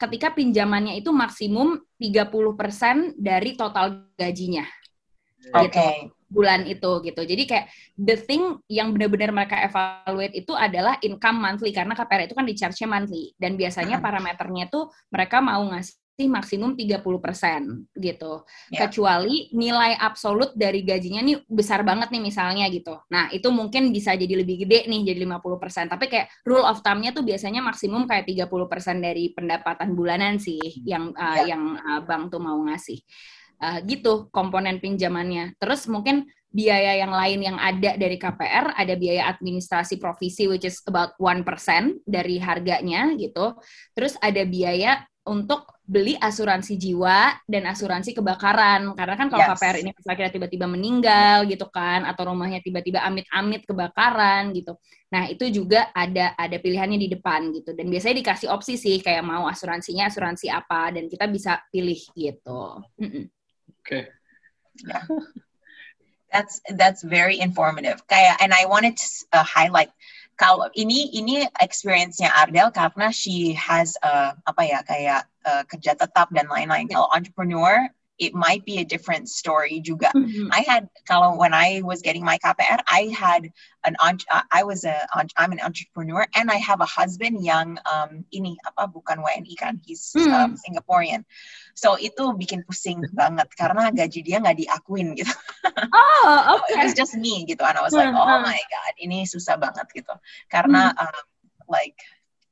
ketika 0.00 0.32
pinjamannya 0.32 0.96
itu 0.96 1.12
maksimum 1.12 1.76
30% 2.00 3.20
dari 3.20 3.52
total 3.52 4.08
gajinya. 4.16 4.64
Oke. 5.52 5.68
Okay. 5.68 5.94
Gitu 6.08 6.19
bulan 6.30 6.62
itu 6.64 7.02
gitu. 7.02 7.20
Jadi 7.26 7.42
kayak 7.44 7.66
the 7.98 8.14
thing 8.14 8.56
yang 8.70 8.94
benar-benar 8.94 9.34
mereka 9.34 9.58
evaluate 9.66 10.38
itu 10.38 10.54
adalah 10.54 10.96
income 11.02 11.42
monthly 11.42 11.74
karena 11.74 11.92
KPR 11.98 12.30
itu 12.30 12.34
kan 12.38 12.46
di 12.46 12.54
charge 12.54 12.86
monthly 12.86 13.34
dan 13.36 13.58
biasanya 13.58 13.98
parameternya 13.98 14.70
tuh 14.70 14.88
mereka 15.10 15.42
mau 15.42 15.60
ngasih 15.74 15.98
maksimum 16.28 16.76
30% 16.76 17.96
gitu. 17.96 18.44
Yeah. 18.68 18.84
Kecuali 18.84 19.48
nilai 19.56 19.96
absolut 19.96 20.52
dari 20.52 20.84
gajinya 20.84 21.22
nih 21.24 21.46
besar 21.48 21.80
banget 21.86 22.12
nih 22.12 22.20
misalnya 22.20 22.66
gitu. 22.68 23.00
Nah, 23.08 23.32
itu 23.32 23.48
mungkin 23.48 23.88
bisa 23.94 24.12
jadi 24.12 24.34
lebih 24.44 24.66
gede 24.66 24.84
nih 24.90 25.14
jadi 25.14 25.24
50%. 25.24 25.88
Tapi 25.88 26.04
kayak 26.10 26.26
rule 26.44 26.66
of 26.66 26.84
thumb-nya 26.84 27.16
tuh 27.16 27.24
biasanya 27.24 27.64
maksimum 27.64 28.04
kayak 28.04 28.28
30% 28.28 29.00
dari 29.00 29.32
pendapatan 29.32 29.96
bulanan 29.96 30.36
sih 30.36 30.60
yang 30.84 31.14
uh, 31.16 31.40
yeah. 31.40 31.56
yang 31.56 31.78
uh, 31.80 32.00
bank 32.04 32.28
tuh 32.28 32.42
mau 32.42 32.58
ngasih 32.68 33.00
uh, 33.60 33.78
gitu 33.84 34.32
komponen 34.32 34.80
pinjamannya. 34.80 35.54
Terus 35.60 35.86
mungkin 35.86 36.26
biaya 36.50 36.98
yang 36.98 37.14
lain 37.14 37.40
yang 37.46 37.58
ada 37.62 37.94
dari 37.94 38.18
KPR 38.18 38.74
ada 38.74 38.94
biaya 38.98 39.30
administrasi 39.30 40.02
provisi 40.02 40.50
which 40.50 40.66
is 40.66 40.82
about 40.90 41.14
1% 41.22 41.46
dari 42.02 42.42
harganya 42.42 43.14
gitu. 43.14 43.54
Terus 43.94 44.18
ada 44.18 44.42
biaya 44.42 45.06
untuk 45.30 45.68
beli 45.84 46.14
asuransi 46.16 46.78
jiwa 46.78 47.34
dan 47.44 47.66
asuransi 47.66 48.14
kebakaran 48.14 48.94
karena 48.94 49.14
kan 49.18 49.26
kalau 49.26 49.42
yes. 49.46 49.50
KPR 49.58 49.76
ini 49.82 49.90
misalnya 49.92 50.30
tiba-tiba 50.30 50.66
meninggal 50.70 51.36
gitu 51.50 51.66
kan 51.68 52.06
atau 52.06 52.30
rumahnya 52.30 52.62
tiba-tiba 52.62 53.02
amit-amit 53.04 53.66
kebakaran 53.66 54.54
gitu. 54.54 54.78
Nah, 55.10 55.26
itu 55.26 55.50
juga 55.50 55.90
ada 55.90 56.38
ada 56.38 56.56
pilihannya 56.56 56.98
di 56.98 57.08
depan 57.10 57.50
gitu 57.54 57.74
dan 57.74 57.90
biasanya 57.90 58.22
dikasih 58.22 58.48
opsi 58.48 58.78
sih 58.78 59.02
kayak 59.02 59.26
mau 59.26 59.50
asuransinya 59.50 60.06
asuransi 60.06 60.46
apa 60.50 60.94
dan 60.94 61.10
kita 61.10 61.26
bisa 61.26 61.58
pilih 61.68 61.98
gitu. 62.14 62.80
Mm 62.98 63.10
-mm. 63.10 63.24
Okay. 63.90 64.06
Yeah. 64.86 65.02
That's 66.30 66.62
that's 66.78 67.02
very 67.02 67.42
informative. 67.42 68.06
Kayak 68.06 68.38
and 68.38 68.54
I 68.54 68.70
wanted 68.70 68.94
to 69.02 69.08
uh, 69.34 69.42
highlight 69.42 69.90
kalau 70.38 70.70
ini 70.78 71.10
ini 71.10 71.42
experience-nya 71.58 72.30
Ardel 72.30 72.70
karena 72.70 73.10
she 73.10 73.50
has 73.58 73.98
uh, 73.98 74.38
apa 74.46 74.62
ya 74.62 74.78
kayak 74.86 75.26
uh, 75.42 75.66
kerja 75.66 75.98
tetap 75.98 76.30
dan 76.30 76.46
lain-lain. 76.46 76.86
Kalau 76.86 77.10
entrepreneur 77.10 77.90
it 78.20 78.36
might 78.36 78.62
be 78.68 78.78
a 78.78 78.84
different 78.84 79.32
story 79.32 79.80
juga. 79.80 80.12
Mm-hmm. 80.12 80.52
I 80.52 80.60
had 80.60 80.92
kalau 81.08 81.40
when 81.40 81.56
I 81.56 81.80
was 81.80 82.04
getting 82.04 82.20
my 82.20 82.36
KPR, 82.36 82.84
I 82.84 83.08
had 83.16 83.48
an 83.88 83.96
uh, 83.96 84.44
I 84.52 84.62
was 84.62 84.84
a 84.84 84.94
I'm 85.40 85.56
an 85.56 85.60
entrepreneur 85.64 86.28
and 86.36 86.52
I 86.52 86.60
have 86.60 86.84
a 86.84 86.86
husband 86.86 87.40
yang 87.40 87.80
um, 87.88 88.28
ini 88.28 88.60
apa 88.68 88.92
bukan 88.92 89.24
WNI 89.24 89.56
kan, 89.56 89.80
he's 89.80 90.12
mm. 90.12 90.28
um, 90.28 90.52
Singaporean. 90.60 91.24
So 91.72 91.96
itu 91.96 92.36
bikin 92.36 92.68
pusing 92.68 93.00
banget 93.16 93.48
karena 93.56 93.88
gaji 93.88 94.20
dia 94.20 94.36
nggak 94.38 94.60
diakuin 94.60 95.16
gitu. 95.16 95.32
Oh, 95.90 96.60
okay. 96.60 96.76
it 96.76 96.78
was 96.84 96.92
just 96.92 97.16
me 97.16 97.48
gitu, 97.48 97.64
and 97.64 97.76
I 97.76 97.82
was 97.84 97.96
like, 97.96 98.12
mm-hmm. 98.12 98.20
oh 98.20 98.38
my 98.44 98.58
god, 98.58 98.92
ini 99.00 99.24
susah 99.24 99.56
banget 99.56 99.88
gitu. 99.96 100.12
Karena 100.52 100.92
mm. 100.92 101.00
um, 101.00 101.24
like 101.72 101.96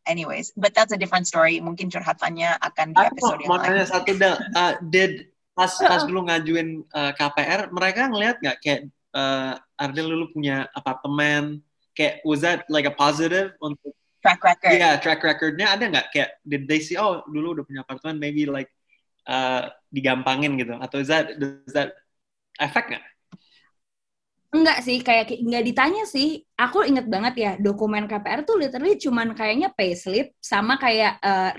anyways, 0.08 0.56
but 0.56 0.72
that's 0.72 0.92
a 0.92 0.98
different 0.98 1.28
story. 1.28 1.60
Mungkin 1.60 1.92
curhatannya 1.92 2.56
akan 2.56 2.96
di 2.96 3.02
episode 3.04 3.44
yang 3.44 3.52
lain. 3.60 3.84
satu 3.84 4.12
uh, 4.56 4.74
did 4.88 5.28
pas 5.58 5.72
pas 5.74 6.02
dulu 6.06 6.30
ngajuin 6.30 6.86
uh, 6.94 7.10
eh, 7.10 7.12
KPR 7.18 7.60
mereka 7.74 8.06
ngelihat 8.06 8.36
nggak? 8.38 8.58
Kayak 8.62 8.80
uh, 9.10 9.58
Ardel 9.74 10.14
dulu 10.14 10.30
punya 10.30 10.70
apartemen 10.70 11.58
kayak 11.98 12.22
was 12.22 12.46
that 12.46 12.62
like 12.70 12.86
a 12.86 12.94
positive 12.94 13.58
untuk 13.58 13.90
track 14.22 14.38
record? 14.38 14.70
Iya 14.70 14.78
yeah, 14.78 14.94
track 15.02 15.20
recordnya 15.26 15.74
ada 15.74 15.84
nggak? 15.90 16.06
Kayak 16.14 16.30
did 16.46 16.70
they 16.70 16.78
see 16.78 16.94
oh 16.94 17.26
dulu 17.26 17.58
udah 17.58 17.64
punya 17.66 17.82
apartemen 17.82 18.22
maybe 18.22 18.46
like 18.46 18.70
uh, 19.26 19.66
digampangin 19.90 20.54
gitu? 20.54 20.78
Atau 20.78 21.02
is 21.02 21.10
that 21.10 21.34
does 21.34 21.74
that 21.74 21.98
effect 22.62 22.94
nggak 22.94 23.17
Enggak 24.48 24.80
sih, 24.80 25.04
kayak 25.04 25.28
nggak 25.44 25.64
ditanya 25.68 26.08
sih. 26.08 26.40
Aku 26.56 26.80
inget 26.80 27.04
banget 27.04 27.34
ya, 27.36 27.52
dokumen 27.60 28.08
KPR 28.08 28.48
tuh 28.48 28.56
literally 28.56 28.96
cuman 28.96 29.36
kayaknya 29.36 29.68
payslip 29.76 30.32
sama 30.40 30.80
kayak 30.80 31.20
uh, 31.20 31.52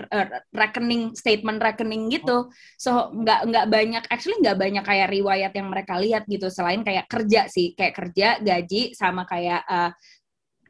rekening 0.50 1.14
statement 1.14 1.62
rekening 1.62 2.10
gitu. 2.10 2.50
So 2.74 3.14
nggak 3.14 3.46
nggak 3.46 3.66
banyak, 3.70 4.04
actually 4.10 4.42
nggak 4.42 4.58
banyak 4.58 4.82
kayak 4.82 5.06
riwayat 5.06 5.52
yang 5.54 5.70
mereka 5.70 6.02
lihat 6.02 6.26
gitu. 6.26 6.50
Selain 6.50 6.82
kayak 6.82 7.06
kerja 7.06 7.46
sih, 7.46 7.78
kayak 7.78 7.94
kerja, 7.94 8.42
gaji, 8.42 8.90
sama 8.98 9.22
kayak 9.22 9.62
uh, 9.70 9.94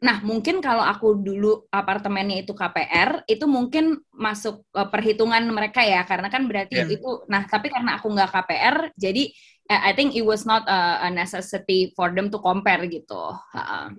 Nah, 0.00 0.24
mungkin 0.24 0.64
kalau 0.64 0.80
aku 0.80 1.20
dulu 1.20 1.68
apartemennya 1.68 2.40
itu 2.40 2.56
KPR, 2.56 3.28
itu 3.28 3.44
mungkin 3.44 4.00
masuk 4.16 4.64
uh, 4.72 4.88
perhitungan 4.88 5.44
mereka 5.52 5.84
ya, 5.84 6.08
karena 6.08 6.32
kan 6.32 6.48
berarti 6.48 6.80
yeah. 6.80 6.88
itu. 6.88 7.28
Nah, 7.28 7.44
tapi 7.44 7.68
karena 7.68 8.00
aku 8.00 8.08
nggak 8.08 8.32
KPR, 8.32 8.76
jadi 8.96 9.28
uh, 9.28 9.59
I 9.70 9.94
think 9.94 10.18
it 10.18 10.26
was 10.26 10.42
not 10.42 10.66
a, 10.66 11.06
a 11.06 11.10
necessity 11.14 11.94
for 11.94 12.10
them 12.10 12.26
to 12.34 12.42
compare 12.42 12.82
gitu. 12.90 13.38
Uh. 13.54 13.94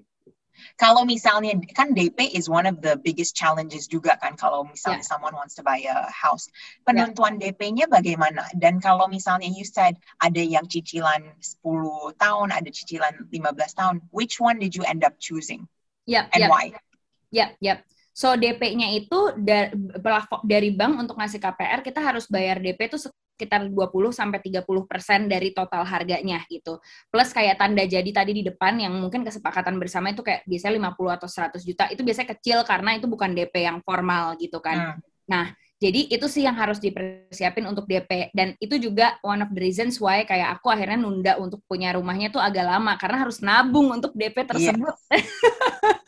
Kalau 0.78 1.08
misalnya 1.08 1.58
kan 1.74 1.96
DP 1.96 2.38
is 2.38 2.46
one 2.46 2.70
of 2.70 2.84
the 2.86 3.00
biggest 3.02 3.34
challenges 3.34 3.90
juga 3.90 4.14
kan 4.22 4.38
kalau 4.38 4.62
misalnya 4.68 5.02
yeah. 5.02 5.10
someone 5.10 5.34
wants 5.34 5.58
to 5.58 5.64
buy 5.66 5.82
a 5.82 6.06
house. 6.12 6.52
Penentuan 6.86 7.42
yeah. 7.42 7.50
DP-nya 7.50 7.86
bagaimana? 7.90 8.46
Dan 8.54 8.78
kalau 8.78 9.10
misalnya 9.10 9.50
you 9.50 9.66
said 9.66 9.98
ada 10.22 10.42
yang 10.44 10.68
cicilan 10.70 11.34
10 11.40 11.66
tahun, 12.20 12.48
ada 12.54 12.70
cicilan 12.70 13.26
15 13.32 13.80
tahun, 13.80 13.96
which 14.14 14.38
one 14.38 14.62
did 14.62 14.78
you 14.78 14.86
end 14.86 15.02
up 15.02 15.18
choosing? 15.18 15.66
Yep, 16.06 16.30
and 16.36 16.42
yep. 16.46 16.50
why? 16.52 16.66
Yep, 17.32 17.50
yep. 17.64 17.78
So 18.12 18.36
DP-nya 18.36 18.92
itu 18.92 19.20
dari 20.44 20.70
bank 20.76 20.94
untuk 21.00 21.16
ngasih 21.16 21.40
KPR 21.40 21.80
kita 21.80 22.04
harus 22.04 22.28
bayar 22.28 22.60
DP 22.60 22.92
itu 22.92 23.00
sekitar 23.42 23.66
20 23.66 24.14
sampai 24.14 24.38
30% 24.38 25.26
dari 25.26 25.50
total 25.50 25.82
harganya 25.82 26.46
gitu. 26.46 26.78
Plus 27.10 27.34
kayak 27.34 27.58
tanda 27.58 27.82
jadi 27.82 28.06
tadi 28.14 28.38
di 28.38 28.44
depan 28.46 28.78
yang 28.78 28.94
mungkin 28.94 29.26
kesepakatan 29.26 29.82
bersama 29.82 30.14
itu 30.14 30.22
kayak 30.22 30.46
biasanya 30.46 30.94
50 30.94 31.18
atau 31.18 31.28
100 31.58 31.66
juta 31.66 31.84
itu 31.90 32.06
biasanya 32.06 32.30
kecil 32.38 32.62
karena 32.62 33.02
itu 33.02 33.10
bukan 33.10 33.34
DP 33.34 33.66
yang 33.66 33.82
formal 33.82 34.38
gitu 34.38 34.62
kan. 34.62 34.94
Hmm. 34.94 35.02
Nah, 35.26 35.46
jadi 35.82 36.14
itu 36.14 36.30
sih 36.30 36.46
yang 36.46 36.54
harus 36.54 36.78
dipersiapin 36.78 37.66
untuk 37.66 37.90
DP 37.90 38.30
dan 38.38 38.54
itu 38.62 38.78
juga 38.78 39.18
one 39.26 39.42
of 39.42 39.50
the 39.50 39.58
reasons 39.58 39.98
why 39.98 40.22
kayak 40.22 40.62
aku 40.62 40.70
akhirnya 40.70 41.02
nunda 41.02 41.34
untuk 41.42 41.66
punya 41.66 41.98
rumahnya 41.98 42.30
tuh 42.30 42.38
agak 42.38 42.70
lama 42.70 42.94
karena 43.02 43.26
harus 43.26 43.42
nabung 43.42 43.90
untuk 43.90 44.14
DP 44.14 44.46
tersebut. 44.46 44.94
Yeah. 45.10 45.26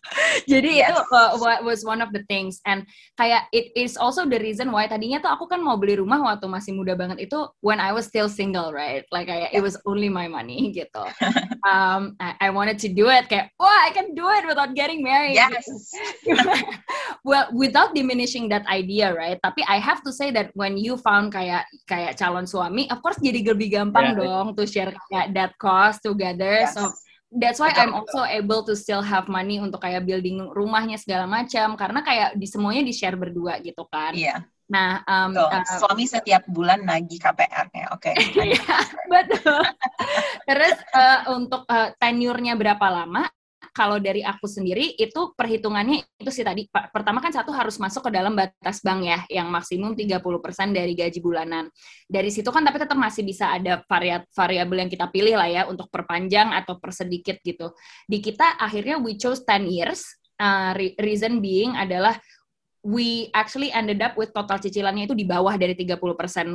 Jadi 0.46 0.82
yes. 0.82 0.94
itu 0.94 1.01
uh, 1.10 1.62
was 1.65 1.82
one 1.82 2.01
of 2.01 2.13
the 2.13 2.22
things 2.30 2.62
and 2.70 2.86
kayak 3.18 3.50
it 3.50 3.74
is 3.74 3.98
also 3.98 4.30
the 4.30 4.38
reason 4.38 4.70
why 4.70 4.86
tadinya 4.86 5.18
tuh 5.18 5.34
aku 5.34 5.50
kan 5.50 5.58
mau 5.62 5.77
beli 5.77 5.98
rumah 5.98 6.22
waktu 6.22 6.46
masih 6.46 6.77
muda 6.77 6.94
banget 6.94 7.30
itu 7.30 7.50
when 7.65 7.82
I 7.82 7.94
was 7.94 8.06
still 8.06 8.30
single 8.30 8.70
right 8.70 9.06
like 9.10 9.30
kayak 9.30 9.53
it 9.53 9.62
was 9.62 9.77
only 9.89 10.10
my 10.10 10.30
money 10.30 10.70
gitu. 10.77 11.03
um, 11.65 12.13
I, 12.22 12.50
I 12.50 12.53
wanted 12.53 12.77
to 12.86 12.89
do 12.94 13.10
it 13.10 13.25
kayak 13.25 13.50
wah 13.58 13.80
I 13.86 13.89
can 13.89 14.13
do 14.13 14.25
it 14.38 14.46
without 14.46 14.77
getting 14.77 15.01
married. 15.01 15.38
Yes. 15.38 15.65
well 17.27 17.50
without 17.56 17.96
diminishing 17.98 18.50
that 18.51 18.65
idea 18.70 19.10
right 19.13 19.39
tapi 19.42 19.62
I 19.67 19.82
have 19.82 20.03
to 20.03 20.12
say 20.12 20.29
that 20.36 20.51
when 20.53 20.75
you 20.75 21.00
found 21.00 21.34
kayak 21.34 21.67
kayak 21.89 22.20
calon 22.20 22.46
suami 22.46 22.88
of 22.91 23.00
course 23.01 23.17
jadi 23.20 23.41
lebih 23.41 23.74
gampang 23.74 24.13
yeah. 24.13 24.20
dong 24.20 24.48
to 24.53 24.63
share 24.67 24.91
kayak 25.10 25.34
that 25.34 25.51
cost 25.60 26.03
together 26.03 26.67
yes. 26.67 26.75
so 26.75 26.91
that's 27.34 27.58
why 27.58 27.74
I'm 27.74 27.98
also 27.98 28.22
able 28.24 28.62
to 28.70 28.77
still 28.77 29.01
have 29.01 29.25
money 29.25 29.58
untuk 29.58 29.82
kayak 29.82 30.05
building 30.05 30.53
rumahnya 30.53 31.01
segala 31.01 31.25
macam 31.25 31.74
karena 31.74 32.05
kayak 32.05 32.29
di 32.38 32.46
semuanya 32.46 32.86
di 32.86 32.93
share 32.93 33.17
berdua 33.17 33.58
gitu 33.62 33.89
kan. 33.89 34.13
Iya. 34.13 34.46
Nah, 34.70 35.03
um, 35.05 35.38
uh, 35.38 35.65
suami 35.77 36.08
setiap 36.08 36.48
bulan 36.50 36.88
nagih 36.88 37.20
KPR-nya, 37.20 37.93
oke. 37.93 38.10
Okay. 38.10 38.15
Iya, 38.55 38.77
betul. 39.12 39.62
Terus 40.50 40.77
uh, 40.96 41.20
untuk 41.36 41.67
uh, 41.67 41.91
tenurnya 42.00 42.55
berapa 42.55 42.86
lama? 42.89 43.27
Kalau 43.72 44.01
dari 44.01 44.20
aku 44.20 44.43
sendiri 44.43 45.00
itu 45.00 45.32
perhitungannya 45.38 46.03
itu 46.20 46.32
sih 46.34 46.43
tadi 46.43 46.67
pertama 46.67 47.24
kan 47.24 47.32
satu 47.32 47.55
harus 47.55 47.79
masuk 47.79 48.10
ke 48.10 48.12
dalam 48.12 48.36
batas 48.36 48.84
bank 48.84 49.00
ya 49.08 49.20
yang 49.32 49.48
maksimum 49.48 49.96
30% 49.96 50.20
dari 50.75 50.91
gaji 50.98 51.20
bulanan. 51.24 51.72
Dari 52.10 52.27
situ 52.27 52.51
kan 52.51 52.67
tapi 52.67 52.84
tetap 52.84 53.00
masih 53.00 53.24
bisa 53.24 53.55
ada 53.55 53.79
variabel 54.36 54.84
yang 54.84 54.91
kita 54.91 55.08
pilih 55.08 55.39
lah 55.39 55.48
ya 55.48 55.62
untuk 55.70 55.88
perpanjang 55.88 56.51
atau 56.51 56.75
persedikit 56.82 57.39
gitu. 57.46 57.72
Di 58.10 58.20
kita 58.20 58.60
akhirnya 58.60 59.00
we 59.00 59.15
chose 59.15 59.46
10 59.48 59.70
years. 59.70 60.03
Uh, 60.34 60.74
reason 60.98 61.39
being 61.39 61.77
adalah 61.77 62.17
we 62.84 63.32
actually 63.32 63.72
ended 63.72 64.01
up 64.01 64.17
with 64.20 64.34
total 64.36 64.60
cicilannya 64.60 65.08
itu 65.08 65.15
di 65.15 65.24
bawah 65.24 65.55
dari 65.55 65.77
30% 65.77 66.03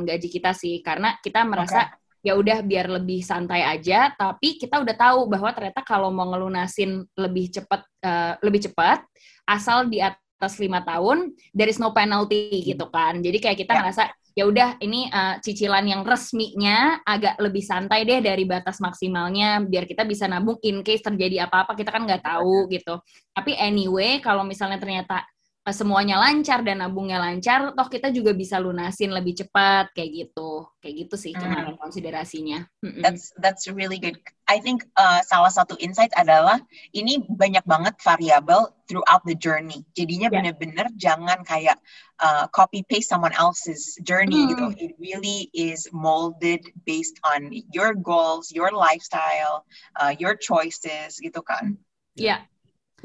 gaji 0.05 0.27
kita 0.29 0.51
sih 0.53 0.83
karena 0.83 1.17
kita 1.23 1.41
merasa 1.47 1.89
okay 1.89 2.08
ya 2.19 2.35
udah 2.35 2.63
biar 2.63 2.91
lebih 2.91 3.23
santai 3.23 3.63
aja. 3.63 4.11
Tapi 4.13 4.59
kita 4.59 4.81
udah 4.83 4.95
tahu 4.95 5.29
bahwa 5.31 5.49
ternyata 5.55 5.81
kalau 5.83 6.11
mau 6.11 6.27
ngelunasin 6.31 7.03
lebih 7.15 7.51
cepat 7.51 7.81
uh, 8.03 8.33
lebih 8.43 8.69
cepat 8.69 9.03
asal 9.47 9.87
di 9.89 10.03
atas 10.03 10.55
lima 10.61 10.79
tahun 10.85 11.35
there 11.51 11.67
is 11.67 11.79
no 11.79 11.91
penalty 11.91 12.63
gitu 12.63 12.87
kan. 12.91 13.19
Jadi 13.19 13.37
kayak 13.39 13.57
kita 13.59 13.73
yeah. 13.75 13.81
ngerasa 13.83 14.03
ya 14.37 14.47
udah 14.47 14.79
ini 14.79 15.09
uh, 15.11 15.35
cicilan 15.43 15.83
yang 15.83 16.01
resminya 16.07 17.01
agak 17.03 17.35
lebih 17.43 17.59
santai 17.65 18.07
deh 18.07 18.23
dari 18.23 18.47
batas 18.47 18.79
maksimalnya 18.79 19.59
biar 19.67 19.83
kita 19.83 20.07
bisa 20.07 20.31
nabung 20.31 20.55
in 20.63 20.79
case 20.79 21.03
terjadi 21.03 21.43
apa-apa 21.49 21.75
kita 21.75 21.91
kan 21.91 22.07
nggak 22.07 22.23
tahu 22.23 22.69
gitu. 22.71 23.03
Tapi 23.35 23.57
anyway 23.59 24.23
kalau 24.23 24.47
misalnya 24.47 24.79
ternyata 24.79 25.27
semuanya 25.67 26.17
lancar 26.17 26.63
dan 26.63 26.81
nabungnya 26.81 27.19
lancar, 27.19 27.75
toh 27.75 27.87
kita 27.91 28.09
juga 28.09 28.31
bisa 28.31 28.57
lunasin 28.57 29.11
lebih 29.11 29.37
cepat 29.43 29.91
kayak 29.91 30.11
gitu, 30.31 30.65
kayak 30.79 30.95
gitu 31.05 31.15
sih 31.19 31.33
hmm. 31.35 31.77
konsiderasinya. 31.77 32.65
That's 32.81 33.35
that's 33.37 33.67
really 33.69 33.99
good. 34.01 34.17
I 34.49 34.57
think 34.63 34.87
uh, 34.97 35.21
salah 35.27 35.53
satu 35.53 35.77
insight 35.77 36.09
adalah 36.17 36.57
ini 36.95 37.21
banyak 37.21 37.61
banget 37.69 37.99
variabel 38.01 38.73
throughout 38.89 39.21
the 39.27 39.37
journey. 39.37 39.85
Jadinya 39.93 40.31
yeah. 40.31 40.41
bener-bener 40.41 40.87
jangan 40.97 41.45
kayak 41.45 41.77
uh, 42.23 42.49
copy 42.49 42.81
paste 42.89 43.11
someone 43.11 43.35
else's 43.37 43.99
journey 44.01 44.49
gitu. 44.49 44.73
hmm. 44.73 44.73
gitu. 44.73 44.89
It 44.89 44.93
really 44.97 45.53
is 45.53 45.85
molded 45.93 46.65
based 46.87 47.21
on 47.21 47.53
your 47.69 47.93
goals, 47.93 48.49
your 48.49 48.73
lifestyle, 48.73 49.67
uh, 50.01 50.15
your 50.17 50.33
choices 50.33 51.21
gitu 51.21 51.43
kan. 51.45 51.77
Iya. 52.17 52.25
Yeah. 52.25 52.39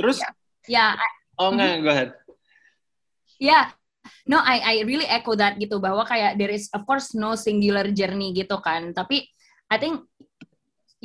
Terus? 0.00 0.16
Ya. 0.22 0.30
Yeah. 0.70 0.92
yeah. 0.96 1.12
Oh 1.34 1.50
enggak, 1.50 1.82
go 1.82 1.90
ahead 1.90 2.23
yeah 3.44 3.68
no 4.24 4.40
I 4.40 4.56
I 4.60 4.74
really 4.88 5.08
echo 5.08 5.36
that 5.36 5.60
gitu 5.60 5.80
bahwa 5.80 6.04
kayak 6.08 6.40
there 6.40 6.52
is 6.52 6.72
of 6.72 6.88
course 6.88 7.12
no 7.12 7.36
singular 7.36 7.88
journey 7.92 8.32
gitu 8.32 8.60
kan. 8.60 8.92
Tapi 8.96 9.28
I 9.68 9.76
think 9.76 10.08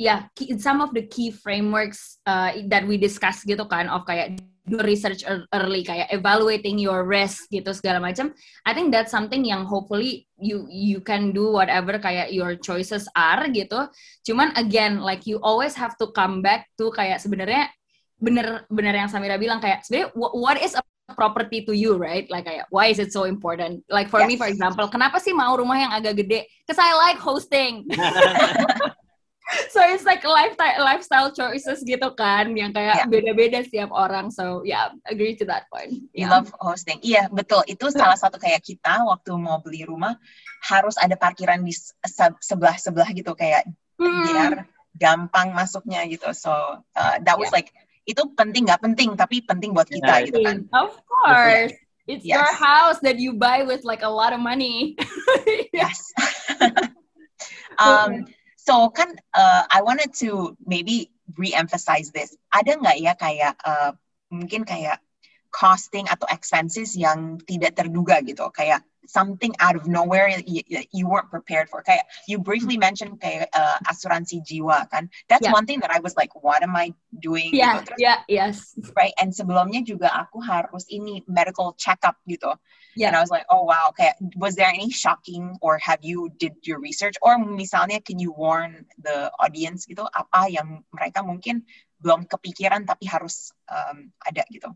yeah 0.00 0.28
some 0.60 0.80
of 0.80 0.96
the 0.96 1.04
key 1.04 1.28
frameworks 1.28 2.20
uh, 2.24 2.56
that 2.72 2.88
we 2.88 2.96
discuss 2.96 3.44
gitu 3.44 3.68
kan 3.68 3.92
of 3.92 4.08
kayak 4.08 4.40
do 4.70 4.78
research 4.86 5.26
early 5.50 5.82
kayak 5.82 6.06
evaluating 6.14 6.78
your 6.78 7.02
risk 7.02 7.50
gitu 7.50 7.74
segala 7.74 7.98
macam 7.98 8.30
I 8.62 8.72
think 8.76 8.94
that's 8.94 9.10
something 9.10 9.42
yang 9.42 9.66
hopefully 9.66 10.30
you 10.38 10.68
you 10.70 11.02
can 11.02 11.34
do 11.34 11.50
whatever 11.50 11.98
kayak 11.98 12.30
your 12.30 12.54
choices 12.56 13.08
are 13.18 13.50
gitu. 13.50 13.88
Cuman 14.24 14.54
again 14.56 15.02
like 15.02 15.26
you 15.26 15.42
always 15.42 15.74
have 15.74 15.96
to 15.98 16.12
come 16.14 16.40
back 16.40 16.70
to 16.78 16.92
kayak 16.94 17.18
sebenarnya 17.18 17.68
bener 18.20 18.68
bener 18.68 18.94
yang 18.94 19.08
Samira 19.08 19.40
bilang 19.40 19.58
kayak 19.64 19.82
sebenarnya 19.82 20.12
what 20.14 20.60
is 20.60 20.76
a 20.76 20.84
property 21.16 21.64
to 21.66 21.72
you, 21.76 21.96
right? 21.96 22.28
Like, 22.30 22.48
why 22.70 22.86
is 22.86 22.98
it 22.98 23.12
so 23.12 23.24
important? 23.24 23.84
Like 23.90 24.08
for 24.08 24.20
yes. 24.20 24.28
me, 24.28 24.34
for 24.36 24.46
example, 24.46 24.88
kenapa 24.88 25.18
sih 25.18 25.34
mau 25.34 25.54
rumah 25.58 25.78
yang 25.78 25.92
agak 25.92 26.22
gede? 26.24 26.46
Because 26.64 26.80
I 26.80 26.94
like 26.96 27.18
hosting. 27.18 27.86
so 29.74 29.82
it's 29.82 30.06
like 30.06 30.22
lifestyle 30.22 30.78
lifestyle 30.82 31.30
choices 31.34 31.82
gitu 31.82 32.14
kan, 32.14 32.54
yang 32.54 32.70
kayak 32.70 33.10
beda-beda 33.10 33.66
setiap 33.66 33.90
orang. 33.90 34.30
So 34.30 34.62
yeah, 34.62 34.94
agree 35.10 35.34
to 35.38 35.44
that 35.50 35.66
point. 35.70 36.06
You 36.14 36.26
yeah. 36.26 36.32
love 36.32 36.54
hosting. 36.62 37.02
Iya 37.02 37.26
betul. 37.30 37.66
Itu 37.66 37.90
salah 37.90 38.16
satu 38.16 38.38
kayak 38.38 38.62
kita 38.62 39.02
waktu 39.02 39.34
mau 39.34 39.58
beli 39.58 39.82
rumah 39.86 40.14
harus 40.62 40.94
ada 41.00 41.16
parkiran 41.16 41.64
di 41.64 41.74
sebelah 42.40 42.76
sebelah 42.76 43.08
gitu 43.10 43.32
kayak 43.34 43.66
hmm. 43.98 44.22
biar 44.30 44.52
gampang 44.94 45.50
masuknya 45.50 46.06
gitu. 46.06 46.30
So 46.36 46.52
uh, 46.94 47.16
that 47.24 47.36
was 47.38 47.50
yeah. 47.50 47.62
like 47.62 47.70
itu 48.08 48.22
penting 48.36 48.68
nggak 48.68 48.82
penting 48.82 49.12
tapi 49.16 49.44
penting 49.44 49.76
buat 49.76 49.88
kita 49.88 50.24
yeah, 50.24 50.26
gitu 50.26 50.38
kan. 50.44 50.56
Of 50.72 50.96
course. 51.04 51.74
It's 52.10 52.26
yes. 52.26 52.42
your 52.42 52.50
house 52.50 52.98
that 53.06 53.22
you 53.22 53.38
buy 53.38 53.62
with 53.62 53.86
like 53.86 54.02
a 54.02 54.10
lot 54.10 54.34
of 54.34 54.40
money. 54.42 54.96
Yes. 55.74 56.10
Um 57.80 58.28
so 58.60 58.92
kan 58.92 59.16
uh, 59.32 59.64
I 59.72 59.80
wanted 59.80 60.12
to 60.20 60.52
maybe 60.60 61.08
re-emphasize 61.40 62.12
this. 62.12 62.36
Ada 62.52 62.76
nggak 62.76 62.96
ya 63.00 63.12
kayak 63.16 63.56
uh, 63.64 63.96
mungkin 64.28 64.68
kayak 64.68 65.00
costing 65.48 66.04
atau 66.12 66.28
expenses 66.28 66.92
yang 66.92 67.40
tidak 67.48 67.80
terduga 67.80 68.20
gitu? 68.20 68.44
Kayak 68.52 68.84
something 69.06 69.52
out 69.60 69.76
of 69.76 69.86
nowhere 69.86 70.28
you, 70.46 70.62
you 70.92 71.08
weren't 71.08 71.30
prepared 71.30 71.68
for. 71.68 71.82
Kayak 71.82 72.06
you 72.28 72.38
briefly 72.38 72.76
mentioned 72.76 73.20
kayak 73.20 73.48
uh, 73.52 73.78
asuransi 73.88 74.44
jiwa 74.44 74.90
kan. 74.90 75.08
That's 75.28 75.46
Yeah. 75.46 75.56
one 75.56 75.64
thing 75.64 75.80
that 75.80 75.90
I 75.90 76.00
was 76.00 76.14
like, 76.16 76.30
what 76.36 76.62
am 76.62 76.76
I 76.76 76.92
doing? 77.16 77.50
Yeah, 77.56 77.80
gitu. 77.80 77.90
Terus, 77.90 77.98
yeah, 77.98 78.18
yes. 78.28 78.76
right? 78.94 79.14
And 79.18 79.32
sebelumnya 79.32 79.82
juga 79.82 80.12
aku 80.12 80.38
harus 80.44 80.84
ini 80.92 81.24
medical 81.26 81.72
checkup 81.80 82.20
gitu. 82.28 82.54
Yeah. 82.94 83.10
And 83.10 83.16
I 83.16 83.22
was 83.24 83.30
like, 83.30 83.46
oh 83.48 83.64
wow, 83.64 83.90
okay. 83.94 84.12
Was 84.36 84.54
there 84.54 84.68
any 84.68 84.90
shocking 84.90 85.56
or 85.64 85.78
have 85.80 86.02
you 86.02 86.28
did 86.36 86.58
your 86.66 86.78
research 86.78 87.14
or 87.22 87.38
misalnya 87.38 88.02
can 88.02 88.18
you 88.18 88.34
warn 88.34 88.84
the 89.00 89.30
audience 89.38 89.86
gitu 89.86 90.04
apa 90.10 90.50
yang 90.50 90.82
mereka 90.92 91.22
mungkin 91.22 91.64
belum 92.00 92.26
kepikiran 92.26 92.88
tapi 92.88 93.06
harus 93.06 93.52
um, 93.68 94.10
ada 94.24 94.42
gitu. 94.50 94.72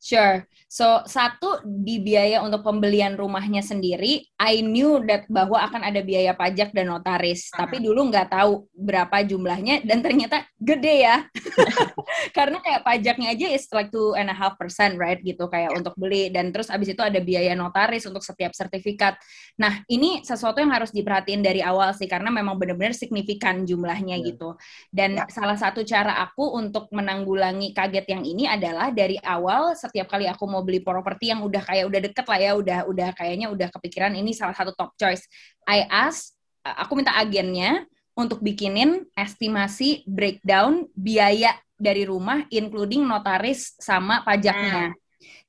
Sure. 0.00 0.48
So, 0.64 1.04
satu 1.04 1.60
di 1.66 2.00
biaya 2.00 2.40
untuk 2.40 2.64
pembelian 2.64 3.18
rumahnya 3.20 3.60
sendiri, 3.60 4.24
I 4.40 4.64
knew 4.64 5.02
that 5.04 5.28
bahwa 5.28 5.60
akan 5.60 5.82
ada 5.84 6.00
biaya 6.00 6.32
pajak 6.32 6.72
dan 6.72 6.88
notaris. 6.88 7.52
Mhm. 7.52 7.58
Tapi 7.60 7.76
dulu 7.84 8.08
nggak 8.08 8.32
tahu 8.32 8.64
berapa 8.72 9.20
jumlahnya 9.26 9.84
dan 9.84 10.00
ternyata 10.00 10.46
gede 10.56 11.04
ya. 11.04 11.26
Karena 12.36 12.62
kayak 12.64 12.80
pajaknya 12.86 13.28
aja 13.34 13.46
is 13.52 13.68
like 13.74 13.92
two 13.92 14.14
and 14.16 14.30
a 14.30 14.36
half 14.36 14.56
percent, 14.56 14.96
right? 14.96 15.20
Gitu 15.20 15.42
kayak 15.50 15.74
untuk 15.76 15.92
beli 16.00 16.32
dan 16.32 16.48
terus 16.54 16.72
abis 16.72 16.94
itu 16.96 17.02
ada 17.04 17.18
biaya 17.20 17.52
notaris 17.52 18.06
untuk 18.08 18.22
setiap 18.24 18.54
sertifikat. 18.56 19.20
Nah, 19.60 19.84
ini 19.90 20.22
sesuatu 20.24 20.62
yang 20.64 20.72
harus 20.72 20.94
diperhatiin 20.94 21.44
dari 21.44 21.60
awal 21.60 21.92
sih 21.92 22.08
karena 22.08 22.32
memang 22.32 22.56
benar-benar 22.56 22.96
signifikan 22.96 23.68
jumlahnya 23.68 24.16
Ya. 24.22 24.32
gitu. 24.32 24.56
Dan 24.88 25.18
Ya. 25.18 25.26
salah 25.28 25.58
satu 25.60 25.84
cara 25.84 26.24
aku 26.24 26.56
untuk 26.56 26.88
menanggulangi 26.94 27.74
kaget 27.76 28.06
yang 28.06 28.22
ini 28.24 28.46
adalah 28.46 28.94
dari 28.94 29.18
awal 29.20 29.74
setiap 29.90 30.06
kali 30.06 30.30
aku 30.30 30.46
mau 30.46 30.62
beli 30.62 30.78
properti 30.78 31.34
yang 31.34 31.42
udah 31.42 31.62
kayak 31.66 31.84
udah 31.90 32.00
deket 32.06 32.26
lah 32.30 32.38
ya, 32.38 32.52
udah 32.54 32.78
udah 32.86 33.08
kayaknya 33.18 33.50
udah 33.50 33.68
kepikiran 33.74 34.14
ini 34.14 34.30
salah 34.30 34.54
satu 34.54 34.70
top 34.78 34.94
choice. 34.94 35.26
I 35.66 35.82
ask, 35.90 36.38
aku 36.62 37.02
minta 37.02 37.18
agennya 37.18 37.82
untuk 38.14 38.38
bikinin 38.38 39.10
estimasi 39.18 40.06
breakdown 40.06 40.86
biaya 40.94 41.58
dari 41.74 42.04
rumah 42.06 42.46
including 42.52 43.02
notaris 43.02 43.74
sama 43.82 44.22
pajaknya. 44.22 44.94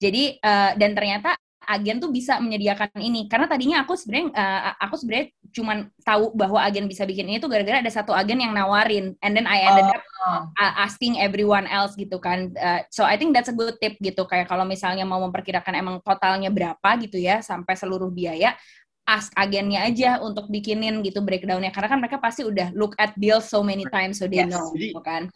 Jadi 0.01 0.41
eh, 0.41 0.71
dan 0.75 0.91
ternyata 0.98 1.38
agen 1.68 2.01
tuh 2.01 2.10
bisa 2.10 2.41
menyediakan 2.41 2.89
ini 2.98 3.30
karena 3.30 3.46
tadinya 3.46 3.86
aku 3.86 3.94
sebenarnya 3.94 4.34
eh, 4.34 4.62
aku 4.82 4.96
sebenarnya 4.98 5.27
cuman 5.53 5.77
tahu 6.01 6.34
bahwa 6.34 6.58
agen 6.63 6.89
bisa 6.89 7.06
bikin 7.06 7.30
ini 7.30 7.38
tuh 7.38 7.51
gara-gara 7.51 7.80
ada 7.84 7.91
satu 7.94 8.12
agen 8.15 8.41
yang 8.41 8.53
nawarin 8.56 9.13
and 9.22 9.32
then 9.38 9.46
I 9.46 9.62
ended 9.70 9.86
up 9.86 10.01
uh, 10.25 10.74
asking 10.82 11.22
everyone 11.22 11.70
else 11.70 11.94
gitu 11.94 12.18
kan. 12.18 12.50
Uh, 12.58 12.82
so 12.89 13.06
I 13.06 13.13
think 13.20 13.38
that's 13.38 13.50
a 13.50 13.56
good 13.56 13.77
tip 13.77 14.00
gitu 14.01 14.25
kayak 14.25 14.50
kalau 14.50 14.65
misalnya 14.65 15.06
mau 15.06 15.22
memperkirakan 15.22 15.74
emang 15.77 15.96
totalnya 16.01 16.50
berapa 16.50 16.89
gitu 17.03 17.22
ya 17.22 17.46
sampai 17.46 17.77
seluruh 17.77 18.10
biaya 18.10 18.58
ask 19.06 19.34
agennya 19.34 19.82
aja 19.86 20.22
untuk 20.22 20.48
bikinin 20.48 21.01
gitu 21.01 21.20
breakdownnya 21.25 21.74
karena 21.74 21.89
kan 21.89 22.00
mereka 22.00 22.18
pasti 22.22 22.46
udah 22.46 22.70
look 22.77 22.94
at 23.01 23.12
bills 23.18 23.50
so 23.50 23.60
many 23.65 23.84
times 23.89 24.22
so 24.22 24.25
they 24.30 24.41
Yes. 24.46 24.50
know 24.53 24.72
gitu 24.74 25.01
kan. 25.01 25.27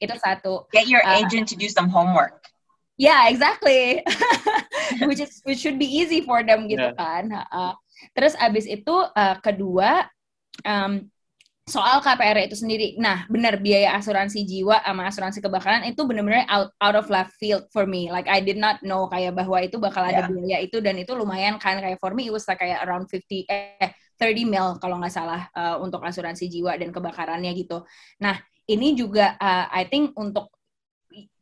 Itu 0.00 0.14
satu. 0.16 0.64
get 0.72 0.88
your 0.88 1.02
Uh, 1.04 1.20
agent 1.20 1.44
to 1.50 1.54
do 1.58 1.68
some 1.68 1.90
homework. 1.90 2.40
Yeah, 3.00 3.32
exactly. 3.32 4.04
which 5.08 5.24
is 5.24 5.40
which 5.48 5.64
should 5.64 5.80
be 5.80 5.88
easy 5.88 6.20
for 6.20 6.44
them 6.44 6.68
gitu 6.68 6.92
Yeah. 6.92 6.96
kan. 7.00 7.32
Uh, 7.48 7.72
terus 8.12 8.36
abis 8.36 8.68
itu 8.68 8.92
uh, 8.92 9.36
kedua 9.40 10.04
um, 10.68 11.08
soal 11.64 12.02
KPR 12.04 12.44
itu 12.44 12.60
sendiri. 12.60 13.00
Nah, 13.00 13.24
benar 13.32 13.56
biaya 13.62 13.96
asuransi 13.96 14.44
jiwa 14.44 14.84
sama 14.84 15.08
asuransi 15.08 15.38
kebakaran 15.40 15.86
itu 15.88 16.02
benar-benar 16.04 16.44
out 16.50 16.68
out 16.82 16.96
of 16.98 17.08
left 17.08 17.32
field 17.40 17.64
for 17.72 17.88
me. 17.88 18.12
Like 18.12 18.28
I 18.28 18.44
did 18.44 18.60
not 18.60 18.84
know 18.84 19.08
kayak 19.08 19.32
bahwa 19.32 19.64
itu 19.64 19.80
bakal 19.80 20.04
ada 20.04 20.26
Yeah. 20.26 20.28
biaya 20.28 20.58
itu 20.60 20.82
dan 20.84 21.00
itu 21.00 21.16
lumayan 21.16 21.56
kan 21.56 21.80
kayak 21.80 21.96
for 22.02 22.12
me 22.12 22.28
it 22.28 22.34
was 22.36 22.44
like 22.44 22.60
kayak 22.60 22.84
around 22.84 23.08
50 23.08 23.48
eh 23.48 23.96
30 24.20 24.44
mil 24.44 24.76
kalau 24.76 25.00
nggak 25.00 25.14
salah 25.14 25.48
uh, 25.56 25.80
untuk 25.80 26.04
asuransi 26.04 26.52
jiwa 26.52 26.76
dan 26.76 26.92
kebakarannya 26.92 27.56
gitu. 27.56 27.80
Nah, 28.20 28.36
ini 28.68 28.92
juga 28.92 29.40
uh, 29.40 29.72
I 29.72 29.88
think 29.88 30.12
untuk 30.20 30.52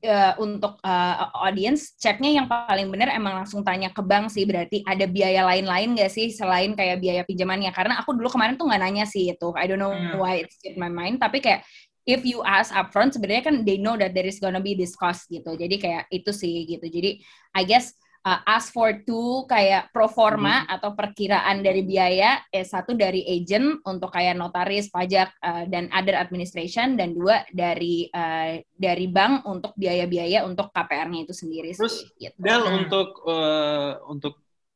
uh, 0.05 0.35
untuk 0.41 0.81
uh, 0.81 1.29
audience 1.45 1.95
ceknya 2.01 2.41
yang 2.43 2.47
paling 2.49 2.89
benar 2.89 3.13
emang 3.13 3.45
langsung 3.45 3.61
tanya 3.61 3.93
ke 3.93 4.01
bank 4.01 4.33
sih 4.33 4.49
berarti 4.49 4.81
ada 4.85 5.05
biaya 5.05 5.45
lain-lain 5.45 5.95
nggak 5.97 6.11
sih 6.13 6.33
selain 6.33 6.73
kayak 6.73 6.99
biaya 6.99 7.23
pinjamannya? 7.29 7.71
Karena 7.73 8.01
aku 8.01 8.17
dulu 8.17 8.33
kemarin 8.33 8.57
tuh 8.57 8.67
nggak 8.69 8.83
nanya 8.83 9.05
sih 9.05 9.31
itu. 9.33 9.49
I 9.55 9.65
don't 9.69 9.81
know 9.81 9.93
Hmm. 9.93 10.21
why 10.21 10.45
it's 10.45 10.59
in 10.65 10.77
my 10.81 10.89
mind 10.93 11.21
tapi 11.21 11.41
kayak 11.43 11.65
if 12.09 12.25
you 12.25 12.41
ask 12.41 12.73
upfront 12.73 13.13
sebenarnya 13.13 13.45
kan 13.53 13.57
they 13.69 13.77
know 13.77 13.93
that 14.01 14.17
there 14.17 14.25
is 14.25 14.41
gonna 14.41 14.63
be 14.63 14.73
this 14.73 14.97
cost 14.97 15.29
gitu. 15.29 15.53
Jadi 15.57 15.77
kayak 15.77 16.09
itu 16.09 16.33
sih 16.33 16.65
gitu. 16.65 16.89
Jadi 16.89 17.21
I 17.53 17.63
guess 17.69 17.93
uh, 18.29 18.39
ask 18.45 18.77
for 18.77 18.93
two 19.09 19.49
kayak 19.49 19.89
pro 19.89 20.05
forma 20.13 20.69
atau 20.69 20.93
perkiraan 20.93 21.65
dari 21.65 21.81
biaya 21.81 22.45
eh 22.53 22.69
satu 22.69 22.93
dari 22.93 23.25
agent 23.25 23.81
untuk 23.89 24.13
kayak 24.13 24.37
notaris 24.37 24.93
pajak 24.93 25.33
uh, 25.41 25.65
dan 25.65 25.89
other 25.97 26.13
administration 26.13 27.01
dan 27.01 27.17
dua 27.17 27.49
dari 27.49 28.13
uh, 28.13 28.61
dari 28.77 29.07
bank 29.09 29.49
untuk 29.49 29.73
biaya-biaya 29.75 30.45
untuk 30.45 30.69
KPR-nya 30.71 31.25
itu 31.25 31.35
sendiri 31.35 31.73
Terus, 31.73 32.05
sih, 32.05 32.29
gitu. 32.29 32.37
Del 32.39 32.61
Hmm. 32.69 32.85
untuk 32.85 33.23
eh, 33.25 33.93
untuk 34.11 34.35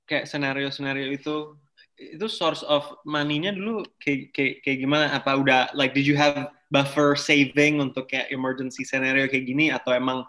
kayak 0.09 0.25
senario-senario 0.25 1.13
itu 1.13 1.59
itu 1.99 2.27
source 2.27 2.65
of 2.65 2.89
money-nya 3.05 3.53
dulu 3.53 3.85
kayak, 4.01 4.33
kayak 4.33 4.55
kayak 4.65 4.79
gimana? 4.81 5.05
Apa 5.13 5.37
udah 5.37 5.71
like 5.77 5.93
did 5.93 6.09
you 6.09 6.17
have 6.17 6.49
buffer 6.73 7.13
saving 7.19 7.79
untuk 7.83 8.09
kayak 8.09 8.33
emergency 8.33 8.83
scenario 8.83 9.29
kayak 9.29 9.45
gini 9.45 9.69
atau 9.69 9.93
emang 9.93 10.25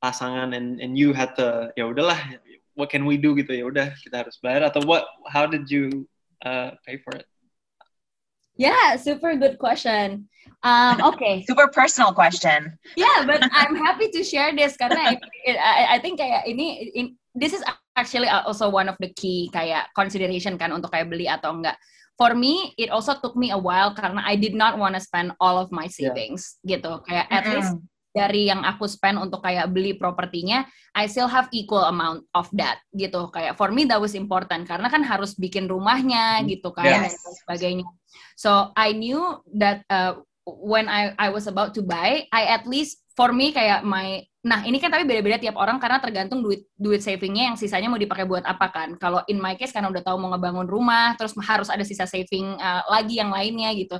pasangan 0.00 0.52
and 0.56 0.78
and 0.80 0.96
you 0.96 1.12
had 1.12 1.32
to 1.36 1.68
ya 1.74 1.84
udahlah 1.88 2.16
what 2.76 2.92
can 2.92 3.08
we 3.08 3.16
do 3.16 3.32
gitu 3.34 3.50
ya 3.56 3.64
udah 3.66 3.88
kita 4.04 4.22
harus 4.22 4.36
bayar 4.38 4.68
atau 4.68 4.84
what 4.84 5.08
how 5.32 5.48
did 5.48 5.66
you 5.72 6.04
uh, 6.44 6.76
pay 6.84 7.00
for 7.00 7.16
it? 7.16 7.24
Yeah, 8.56 8.96
super 8.96 9.36
good 9.36 9.60
question. 9.60 10.32
Um, 10.64 10.96
okay. 11.12 11.44
Super 11.50 11.68
personal 11.68 12.16
question. 12.16 12.72
Yeah, 12.96 13.28
but 13.28 13.44
I'm 13.52 13.76
happy 13.76 14.08
to 14.16 14.24
share 14.24 14.56
this 14.56 14.80
karena 14.80 15.12
it, 15.12 15.20
it- 15.44 15.60
I, 15.60 15.96
I 15.96 15.98
think 16.00 16.16
kayak 16.16 16.48
ini 16.48 16.88
in, 16.96 17.06
this 17.36 17.52
is 17.52 17.60
actually 18.00 18.32
also 18.32 18.72
one 18.72 18.88
of 18.88 18.96
the 18.96 19.12
key 19.12 19.52
kayak 19.52 19.92
consideration 19.92 20.56
kan 20.56 20.72
untuk 20.72 20.88
kayak 20.88 21.12
beli 21.12 21.28
atau 21.28 21.52
enggak. 21.52 21.76
For 22.16 22.32
me, 22.32 22.72
it 22.80 22.88
also 22.88 23.12
took 23.20 23.36
me 23.36 23.52
a 23.52 23.60
while 23.60 23.92
karena 23.92 24.24
I 24.24 24.40
did 24.40 24.56
not 24.56 24.80
want 24.80 24.96
to 24.96 25.04
spend 25.04 25.36
all 25.36 25.60
of 25.60 25.68
my 25.68 25.84
Yeah. 25.92 26.16
savings 26.16 26.56
gitu. 26.64 27.04
Kayak 27.04 27.28
at 27.28 27.44
Mm-mm. 27.44 27.52
least 27.60 27.72
dari 28.16 28.48
yang 28.48 28.64
aku 28.64 28.88
spend 28.88 29.20
untuk 29.20 29.44
kayak 29.44 29.68
beli 29.68 29.92
propertinya, 29.92 30.64
I 30.96 31.04
still 31.04 31.28
have 31.28 31.52
equal 31.52 31.84
amount 31.84 32.24
of 32.32 32.48
that 32.56 32.80
gitu. 32.96 33.28
Kayak 33.28 33.60
for 33.60 33.68
me 33.68 33.84
that 33.84 34.00
was 34.00 34.16
important 34.16 34.64
karena 34.64 34.88
kan 34.88 35.04
harus 35.04 35.36
bikin 35.36 35.68
rumahnya 35.68 36.40
Hmm. 36.40 36.48
gitu 36.48 36.72
kan 36.72 36.88
Yes. 37.04 37.20
dan 37.20 37.34
sebagainya. 37.44 37.84
So 38.40 38.72
I 38.72 38.96
knew 38.96 39.20
that 39.60 39.84
uh, 39.92 40.16
when 40.48 40.88
I 40.88 41.12
I 41.20 41.28
was 41.28 41.44
about 41.44 41.76
to 41.76 41.84
buy, 41.84 42.24
I 42.32 42.42
at 42.48 42.64
least 42.64 43.04
for 43.12 43.36
me 43.36 43.52
kayak 43.52 43.84
my 43.84 44.24
nah 44.46 44.62
ini 44.62 44.78
kan 44.78 44.94
tapi 44.94 45.02
beda-beda 45.02 45.42
tiap 45.42 45.58
orang 45.58 45.82
karena 45.82 45.98
tergantung 45.98 46.38
duit 46.38 46.70
duit 46.78 47.02
savingnya 47.02 47.50
yang 47.50 47.56
sisanya 47.58 47.90
mau 47.90 47.98
dipakai 47.98 48.24
buat 48.24 48.46
apa 48.46 48.70
kan. 48.70 48.94
Kalau 48.96 49.20
in 49.26 49.42
my 49.42 49.58
case 49.58 49.74
karena 49.74 49.90
udah 49.90 50.06
tahu 50.06 50.16
mau 50.22 50.30
ngebangun 50.32 50.70
rumah, 50.70 51.18
terus 51.18 51.34
harus 51.42 51.66
ada 51.66 51.82
sisa 51.82 52.06
saving 52.06 52.54
uh, 52.56 52.86
lagi 52.88 53.18
yang 53.18 53.34
lainnya 53.34 53.74
gitu. 53.74 53.98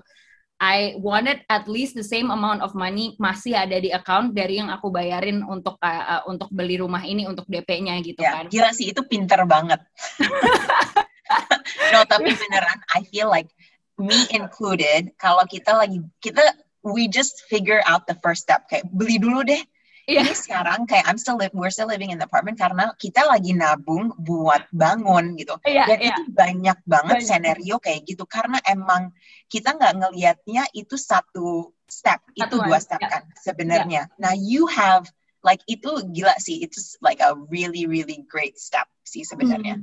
I 0.56 0.96
wanted 0.96 1.44
at 1.52 1.68
least 1.68 1.92
the 1.92 2.06
same 2.06 2.32
amount 2.32 2.64
of 2.64 2.72
money 2.72 3.12
masih 3.20 3.52
ada 3.52 3.76
di 3.76 3.92
account 3.92 4.32
dari 4.32 4.56
yang 4.56 4.72
aku 4.72 4.88
bayarin 4.88 5.44
untuk 5.44 5.76
uh, 5.84 6.04
uh, 6.16 6.22
untuk 6.24 6.48
beli 6.48 6.80
rumah 6.80 7.04
ini 7.04 7.28
untuk 7.28 7.44
DP-nya 7.44 8.00
gitu 8.00 8.24
Ya, 8.24 8.40
kan. 8.40 8.44
gila 8.48 8.72
sih 8.72 8.88
itu 8.88 9.04
pinter 9.04 9.44
banget. 9.44 9.84
no, 11.92 12.08
tapi 12.08 12.32
beneran, 12.32 12.78
I 12.96 13.04
feel 13.12 13.28
like 13.28 13.52
me 14.00 14.24
included, 14.32 15.12
kalau 15.20 15.44
kita 15.44 15.76
lagi 15.76 16.00
kita 16.24 16.40
we 16.80 17.04
just 17.04 17.44
figure 17.52 17.84
out 17.84 18.08
the 18.08 18.16
first 18.24 18.48
step 18.48 18.64
kayak 18.72 18.88
beli 18.96 19.20
dulu 19.20 19.44
deh. 19.44 19.60
Iya. 20.06 20.22
Ini 20.22 20.34
sekarang 20.38 20.86
kayak 20.86 21.04
I'm 21.10 21.18
still 21.18 21.34
live, 21.34 21.50
we're 21.50 21.74
still 21.74 21.90
living 21.90 22.14
in 22.14 22.22
the 22.22 22.30
apartment 22.30 22.62
karena 22.62 22.94
kita 22.94 23.26
lagi 23.26 23.50
nabung 23.50 24.14
buat 24.22 24.70
bangun 24.70 25.34
gitu. 25.34 25.58
Iya, 25.66 25.82
Dan 25.90 25.98
iya. 25.98 26.14
itu 26.14 26.22
banyak 26.30 26.78
banget 26.86 27.16
Banyak. 27.18 27.26
scenario 27.26 27.76
kayak 27.82 28.06
gitu 28.06 28.22
karena 28.22 28.62
emang 28.70 29.10
kita 29.50 29.74
nggak 29.74 29.94
ngelihatnya 29.98 30.70
itu 30.78 30.94
satu 30.94 31.74
step, 31.90 32.22
itu 32.38 32.46
Satuan, 32.46 32.66
dua 32.70 32.78
step 32.78 33.02
ya. 33.02 33.10
kan 33.18 33.22
sebenarnya. 33.34 34.02
Nah, 34.22 34.30
you 34.38 34.70
have 34.70 35.10
like 35.42 35.62
itu 35.66 35.90
gila 36.14 36.38
sih, 36.38 36.62
it's 36.62 36.94
like 37.02 37.18
a 37.18 37.34
really 37.50 37.90
really 37.90 38.22
great 38.30 38.62
step 38.62 38.86
sih 39.02 39.26
sebenarnya. 39.26 39.82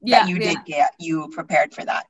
Iya, 0.00 0.24
that 0.24 0.24
you 0.32 0.40
iya. 0.40 0.56
did 0.56 0.58
kayak 0.64 0.92
you 0.96 1.28
prepared 1.28 1.76
for 1.76 1.84
that. 1.84 2.08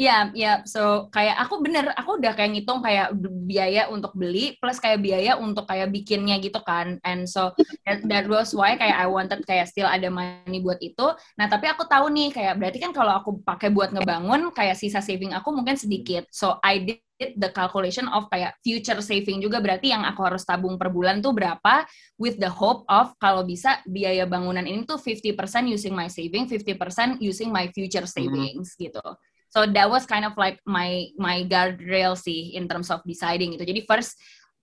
Iya, 0.00 0.32
iya. 0.32 0.52
So 0.64 1.12
kayak 1.12 1.36
aku 1.44 1.60
bener, 1.60 1.92
aku 1.92 2.16
udah 2.16 2.32
kayak 2.32 2.56
ngitung 2.56 2.80
kayak 2.80 3.12
biaya 3.44 3.84
untuk 3.92 4.16
beli 4.16 4.56
plus 4.56 4.80
kayak 4.80 4.96
biaya 5.04 5.36
untuk 5.36 5.68
kayak 5.68 5.92
bikinnya 5.92 6.40
gitu 6.40 6.56
kan. 6.64 6.96
And 7.04 7.28
so 7.28 7.52
that, 7.84 8.00
that 8.08 8.24
was 8.24 8.56
why 8.56 8.80
kayak 8.80 8.96
I 8.96 9.04
wanted 9.04 9.44
kayak 9.44 9.68
still 9.68 9.84
ada 9.84 10.08
money 10.08 10.64
buat 10.64 10.80
itu. 10.80 11.04
Nah 11.36 11.46
tapi 11.52 11.68
aku 11.68 11.84
tahu 11.84 12.08
nih 12.16 12.32
kayak 12.32 12.56
berarti 12.56 12.80
kan 12.80 12.96
kalau 12.96 13.12
aku 13.12 13.44
pakai 13.44 13.68
buat 13.68 13.92
ngebangun 13.92 14.48
kayak 14.56 14.80
sisa 14.80 15.04
saving 15.04 15.36
aku 15.36 15.52
mungkin 15.52 15.76
sedikit. 15.76 16.24
So 16.32 16.56
I 16.64 16.80
did 16.88 17.36
the 17.36 17.52
calculation 17.52 18.08
of 18.08 18.24
kayak 18.32 18.56
future 18.64 19.04
saving 19.04 19.44
juga 19.44 19.60
berarti 19.60 19.92
yang 19.92 20.08
aku 20.08 20.24
harus 20.24 20.48
tabung 20.48 20.80
per 20.80 20.88
bulan 20.88 21.20
tuh 21.20 21.36
berapa 21.36 21.84
with 22.16 22.40
the 22.40 22.48
hope 22.48 22.88
of 22.88 23.12
kalau 23.20 23.44
bisa 23.44 23.84
biaya 23.84 24.24
bangunan 24.24 24.64
ini 24.64 24.88
tuh 24.88 24.96
50% 24.96 25.68
using 25.68 25.92
my 25.92 26.08
saving, 26.08 26.48
50% 26.48 27.20
using 27.20 27.52
my 27.52 27.68
future 27.76 28.08
Mm-hmm. 28.18 28.48
savings 28.48 28.72
gitu. 28.80 29.04
So 29.50 29.66
that 29.66 29.90
was 29.90 30.06
kind 30.06 30.22
of 30.22 30.38
like 30.38 30.62
my 30.62 31.10
my 31.18 31.42
guardrail 31.42 32.14
sih 32.14 32.54
in 32.54 32.70
terms 32.70 32.86
of 32.86 33.02
deciding 33.02 33.58
itu. 33.58 33.66
Jadi 33.66 33.82
first 33.82 34.14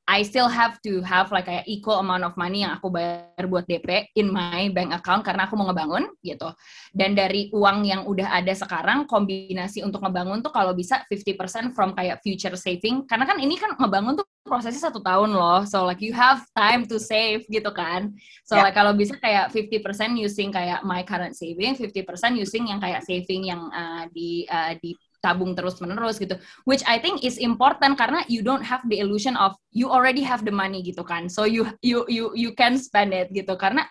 I 0.08 0.24
still 0.24 0.48
have 0.48 0.80
to 0.88 1.04
have 1.04 1.36
like 1.36 1.52
kayak 1.52 1.68
equal 1.68 2.00
amount 2.00 2.24
of 2.24 2.40
money 2.40 2.64
yang 2.64 2.80
aku 2.80 2.88
bayar 2.88 3.44
buat 3.52 3.68
DP 3.68 4.08
in 4.16 4.32
my 4.32 4.72
bank 4.72 4.96
account 4.96 5.28
karena 5.28 5.52
aku 5.52 5.60
mau 5.60 5.68
ngebangun 5.68 6.08
gitu. 6.24 6.48
Dan 6.96 7.12
dari 7.12 7.52
uang 7.52 7.84
yang 7.84 8.08
udah 8.08 8.32
ada 8.40 8.56
sekarang 8.56 9.04
kombinasi 9.04 9.84
untuk 9.84 10.00
ngebangun 10.08 10.40
tuh 10.40 10.56
kalau 10.56 10.72
bisa 10.72 11.04
50% 11.12 11.76
from 11.76 11.92
kayak 11.92 12.24
future 12.24 12.56
saving 12.56 13.04
karena 13.04 13.28
kan 13.28 13.36
ini 13.36 13.60
kan 13.60 13.76
ngebangun 13.76 14.16
tuh 14.16 14.26
prosesnya 14.48 14.88
satu 14.88 15.04
tahun 15.04 15.36
loh. 15.36 15.68
So 15.68 15.84
like 15.84 16.00
you 16.00 16.16
have 16.16 16.40
time 16.56 16.88
to 16.88 17.04
save 17.04 17.44
gitu 17.52 17.70
kan. 17.76 18.16
So 18.48 18.56
Yeah. 18.56 18.64
like 18.64 18.80
kalau 18.80 18.96
bisa 18.96 19.20
kayak 19.20 19.52
50% 19.52 20.16
using 20.16 20.56
kayak 20.56 20.88
my 20.88 21.04
current 21.04 21.36
saving, 21.36 21.76
50% 21.76 22.40
using 22.40 22.72
yang 22.72 22.80
kayak 22.80 23.04
saving 23.04 23.52
yang 23.52 23.68
uh, 23.76 24.08
di 24.16 24.48
uh, 24.48 24.72
di 24.80 24.96
tabung 25.24 25.58
terus 25.58 25.82
menerus 25.82 26.22
gitu. 26.22 26.38
Which 26.70 26.86
I 26.86 27.02
think 27.02 27.26
is 27.26 27.42
important 27.42 27.98
karena 27.98 28.22
you 28.30 28.46
don't 28.46 28.64
have 28.64 28.86
the 28.88 29.02
illusion 29.02 29.34
of 29.36 29.58
you 29.74 29.90
already 29.90 30.22
have 30.22 30.46
the 30.46 30.54
money 30.54 30.86
gitu 30.86 31.02
kan. 31.02 31.28
So 31.28 31.46
you 31.48 31.68
you 31.82 32.06
you 32.08 32.34
you 32.38 32.52
can 32.54 32.78
spend 32.78 33.16
it 33.16 33.34
gitu. 33.34 33.58
Karena 33.58 33.86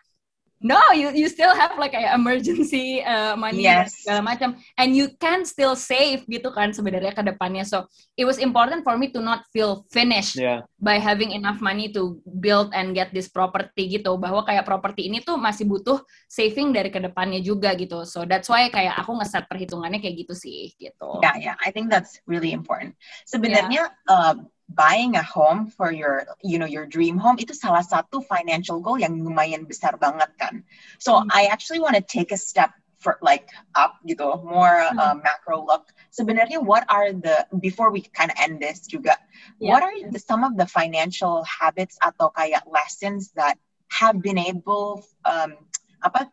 no 0.65 0.81
you 0.97 1.13
you 1.13 1.29
still 1.29 1.53
have 1.53 1.77
like 1.77 1.93
kayak 1.93 2.17
emergency 2.17 3.05
uh, 3.05 3.37
money 3.37 3.69
dan 3.69 3.85
Yes. 3.85 4.01
segala 4.01 4.25
macam 4.25 4.57
and 4.81 4.97
you 4.97 5.13
can 5.21 5.45
still 5.45 5.77
save 5.77 6.25
gitu 6.25 6.49
kan 6.49 6.73
sebenarnya 6.73 7.13
ke 7.13 7.21
depannya 7.21 7.61
so 7.61 7.85
it 8.17 8.25
was 8.25 8.41
important 8.41 8.81
for 8.81 8.97
me 8.97 9.13
to 9.13 9.21
not 9.21 9.45
feel 9.53 9.85
finished 9.93 10.41
Yeah. 10.41 10.65
by 10.81 10.97
having 10.97 11.37
enough 11.37 11.61
money 11.61 11.93
to 11.93 12.17
build 12.41 12.73
and 12.73 12.97
get 12.97 13.13
this 13.13 13.29
property 13.29 14.01
gitu 14.01 14.17
bahwa 14.17 14.45
kayak 14.49 14.65
properti 14.65 15.13
ini 15.13 15.21
tuh 15.21 15.37
masih 15.37 15.69
butuh 15.69 16.01
saving 16.25 16.73
dari 16.73 16.89
ke 16.89 17.05
depannya 17.05 17.39
juga 17.45 17.77
gitu 17.77 18.09
so 18.09 18.25
that's 18.25 18.49
why 18.49 18.65
kayak 18.73 18.97
aku 18.97 19.13
ngeset 19.21 19.45
perhitungannya 19.47 20.01
kayak 20.01 20.25
gitu 20.25 20.33
sih 20.33 20.73
gitu 20.81 21.21
Yeah, 21.21 21.53
yeah. 21.53 21.57
I 21.65 21.73
think 21.73 21.89
that's 21.93 22.21
really 22.25 22.53
important. 22.53 22.97
Sebenarnya 23.29 23.89
uh, 24.07 24.37
buying 24.69 25.15
a 25.17 25.23
home 25.23 25.71
for 25.71 25.93
your, 25.93 26.27
you 26.43 26.59
know, 26.59 26.67
your 26.67 26.87
dream 26.87 27.19
home 27.19 27.39
itu 27.39 27.55
salah 27.55 27.87
satu 27.87 28.23
financial 28.27 28.83
goal 28.83 28.99
yang 28.99 29.15
lumayan 29.23 29.65
besar 29.65 29.95
banget 29.97 30.31
kan. 30.37 30.67
So 30.99 31.23
Hmm. 31.23 31.31
I 31.31 31.47
actually 31.49 31.79
want 31.79 31.95
to 31.95 32.05
take 32.05 32.35
a 32.35 32.41
step 32.41 32.75
for 32.99 33.21
like 33.23 33.47
up 33.79 34.03
gitu, 34.09 34.43
more 34.43 34.91
uh, 34.99 35.15
macro 35.15 35.63
look. 35.63 35.95
Sebenarnya 36.11 36.59
what 36.59 36.83
are 36.91 37.15
the 37.15 37.47
before 37.63 37.95
we 37.95 38.03
kind 38.03 38.33
of 38.33 38.37
end 38.41 38.59
this 38.59 38.89
juga, 38.91 39.15
Yeah. 39.63 39.71
what 39.71 39.87
are 39.87 39.95
the, 40.11 40.19
some 40.19 40.43
of 40.43 40.59
the 40.59 40.67
financial 40.67 41.47
habits 41.47 41.95
atau 42.03 42.35
kayak 42.35 42.67
lessons 42.67 43.31
that 43.39 43.61
have 43.95 44.19
been 44.19 44.41
able 44.41 45.07
um, 45.23 45.55
apa 46.03 46.27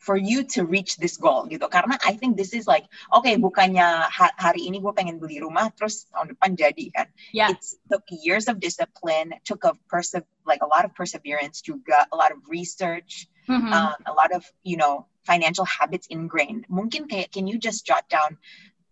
for 0.00 0.16
you 0.16 0.40
to 0.48 0.64
reach 0.64 0.96
this 0.96 1.20
goal 1.20 1.44
gitu 1.44 1.68
karena 1.68 2.00
I 2.00 2.16
think 2.16 2.40
this 2.40 2.56
is 2.56 2.64
like 2.64 2.88
oke 3.12 3.28
bukannya 3.36 3.84
ha- 4.08 4.32
hari 4.40 4.64
ini 4.64 4.80
gue 4.80 4.92
pengen 4.96 5.20
beli 5.20 5.44
rumah 5.44 5.68
terus 5.76 6.08
tahun 6.08 6.32
depan 6.32 6.56
jadi 6.56 6.84
kan 6.90 7.06
Yeah. 7.36 7.52
it's 7.52 7.76
took 7.92 8.02
years 8.08 8.48
of 8.48 8.56
discipline 8.58 9.36
took 9.44 9.68
a 9.68 9.76
perse- 9.92 10.24
like 10.48 10.64
a 10.64 10.68
lot 10.68 10.88
of 10.88 10.96
perseverance 10.96 11.60
juga 11.60 12.08
a 12.08 12.16
lot 12.16 12.32
of 12.32 12.40
research 12.48 13.28
Mhm. 13.44 13.68
um, 13.68 13.98
a 14.08 14.14
lot 14.16 14.32
of 14.32 14.40
you 14.64 14.80
know 14.80 15.04
financial 15.28 15.68
habits 15.68 16.08
ingrained 16.08 16.64
mungkin 16.72 17.04
kayak 17.04 17.28
can 17.28 17.44
you 17.44 17.60
just 17.60 17.84
jot 17.84 18.08
down 18.08 18.40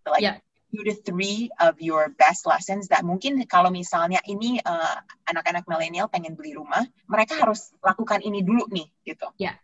like 0.04 0.20
Yeah. 0.20 0.36
two 0.68 0.84
to 0.84 0.92
three 0.92 1.48
of 1.56 1.80
your 1.80 2.12
best 2.12 2.44
lessons 2.44 2.92
that 2.92 3.00
mungkin 3.00 3.40
kalau 3.48 3.72
misalnya 3.72 4.20
ini 4.28 4.60
uh, 4.60 5.00
anak-anak 5.24 5.64
milenial 5.64 6.12
pengen 6.12 6.36
beli 6.36 6.52
rumah 6.52 6.84
mereka 7.08 7.40
harus 7.40 7.72
lakukan 7.80 8.20
ini 8.20 8.44
dulu 8.44 8.68
nih 8.68 8.84
gitu 9.08 9.32
Yeah, 9.40 9.56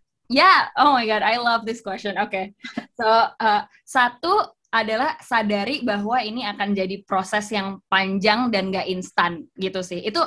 oh 0.81 0.97
my 0.97 1.05
god, 1.05 1.21
I 1.21 1.37
love 1.37 1.69
this 1.69 1.85
question. 1.85 2.17
Oke, 2.17 2.57
so 2.97 3.07
uh, 3.37 3.63
satu 3.85 4.57
adalah 4.75 5.15
sadari 5.23 5.87
bahwa 5.87 6.19
ini 6.19 6.43
akan 6.49 6.75
jadi 6.75 7.07
proses 7.07 7.47
yang 7.55 7.79
panjang 7.87 8.51
dan 8.51 8.75
gak 8.75 8.91
instan 8.91 9.47
gitu 9.55 9.85
sih. 9.87 10.03
Itu 10.03 10.19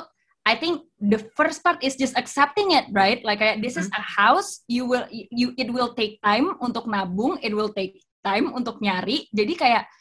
I 0.48 0.56
think 0.56 0.88
the 0.96 1.20
first 1.36 1.60
part 1.60 1.84
is 1.84 1.92
just 1.92 2.16
accepting 2.16 2.72
it, 2.72 2.88
right? 2.96 3.20
Like 3.20 3.44
kayak 3.44 3.60
this 3.60 3.76
is 3.76 3.92
a 3.92 4.00
house, 4.00 4.64
you 4.64 4.88
will 4.88 5.04
you 5.12 5.52
it 5.60 5.68
will 5.68 5.92
take 5.92 6.16
time 6.24 6.56
untuk 6.64 6.88
nabung, 6.88 7.36
it 7.44 7.52
will 7.52 7.68
take 7.68 8.00
time 8.24 8.48
untuk 8.56 8.80
nyari. 8.80 9.28
Jadi 9.28 9.52
kayak 9.52 9.84
ka- 9.84 9.97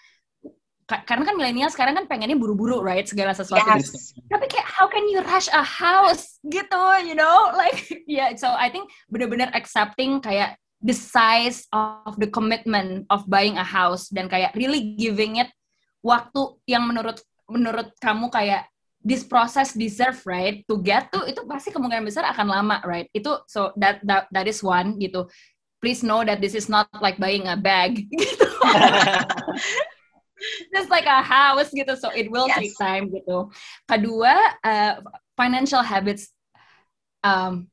karena 0.88 1.28
kan 1.28 1.36
milenial 1.36 1.68
sekarang 1.68 2.00
kan 2.00 2.08
pengennya 2.08 2.40
buru-buru, 2.40 2.80
right? 2.80 3.04
Segala 3.04 3.36
sesuatu. 3.36 3.68
Yes. 3.76 4.16
Tapi 4.32 4.48
kayak 4.48 4.64
how 4.64 4.88
can 4.88 5.04
you 5.12 5.20
rush 5.20 5.52
a 5.52 5.60
house? 5.60 6.40
Gitu 6.48 6.84
you 7.04 7.12
know? 7.12 7.52
Like 7.60 8.08
yeah 8.08 8.32
so 8.40 8.48
I 8.48 8.72
think 8.72 8.88
bener-bener 9.12 9.52
accepting 9.52 10.24
kayak 10.24 10.56
the 10.80 10.96
size 10.96 11.68
of 11.76 12.16
the 12.16 12.32
commitment 12.32 13.04
of 13.12 13.28
buying 13.28 13.60
a 13.60 13.68
house 13.68 14.08
dan 14.08 14.32
kayak 14.32 14.56
really 14.56 14.96
giving 14.96 15.44
it 15.44 15.52
waktu 16.00 16.56
yang 16.70 16.88
menurut 16.88 17.20
menurut 17.52 17.92
kamu 18.00 18.32
kayak 18.32 18.72
this 19.04 19.28
process 19.28 19.76
deserve 19.76 20.16
right? 20.24 20.64
To 20.72 20.80
get 20.80 21.12
to 21.12 21.28
itu 21.28 21.44
pasti 21.44 21.76
kemungkinan 21.76 22.08
besar 22.08 22.24
akan 22.32 22.48
lama 22.48 22.80
right? 22.88 23.12
Itu 23.12 23.44
so 23.52 23.76
that 23.76 24.00
that 24.08 24.32
that 24.32 24.48
is 24.48 24.64
one 24.64 24.96
gitu. 25.04 25.28
Please 25.84 26.02
know 26.02 26.24
that 26.24 26.40
this 26.40 26.56
is 26.56 26.72
not 26.72 26.88
like 27.04 27.20
buying 27.20 27.46
a 27.52 27.60
bag 27.60 28.08
gitu 28.16 28.48
just 30.74 30.90
like 30.90 31.06
a 31.06 31.20
house 31.20 31.70
gitu 31.72 31.94
so 31.98 32.10
it 32.14 32.30
will 32.30 32.46
Yes. 32.48 32.58
take 32.60 32.76
time 32.78 33.10
gitu 33.10 33.50
kedua 33.86 34.34
uh, 34.62 35.02
financial 35.34 35.82
habits 35.82 36.30
um 37.22 37.68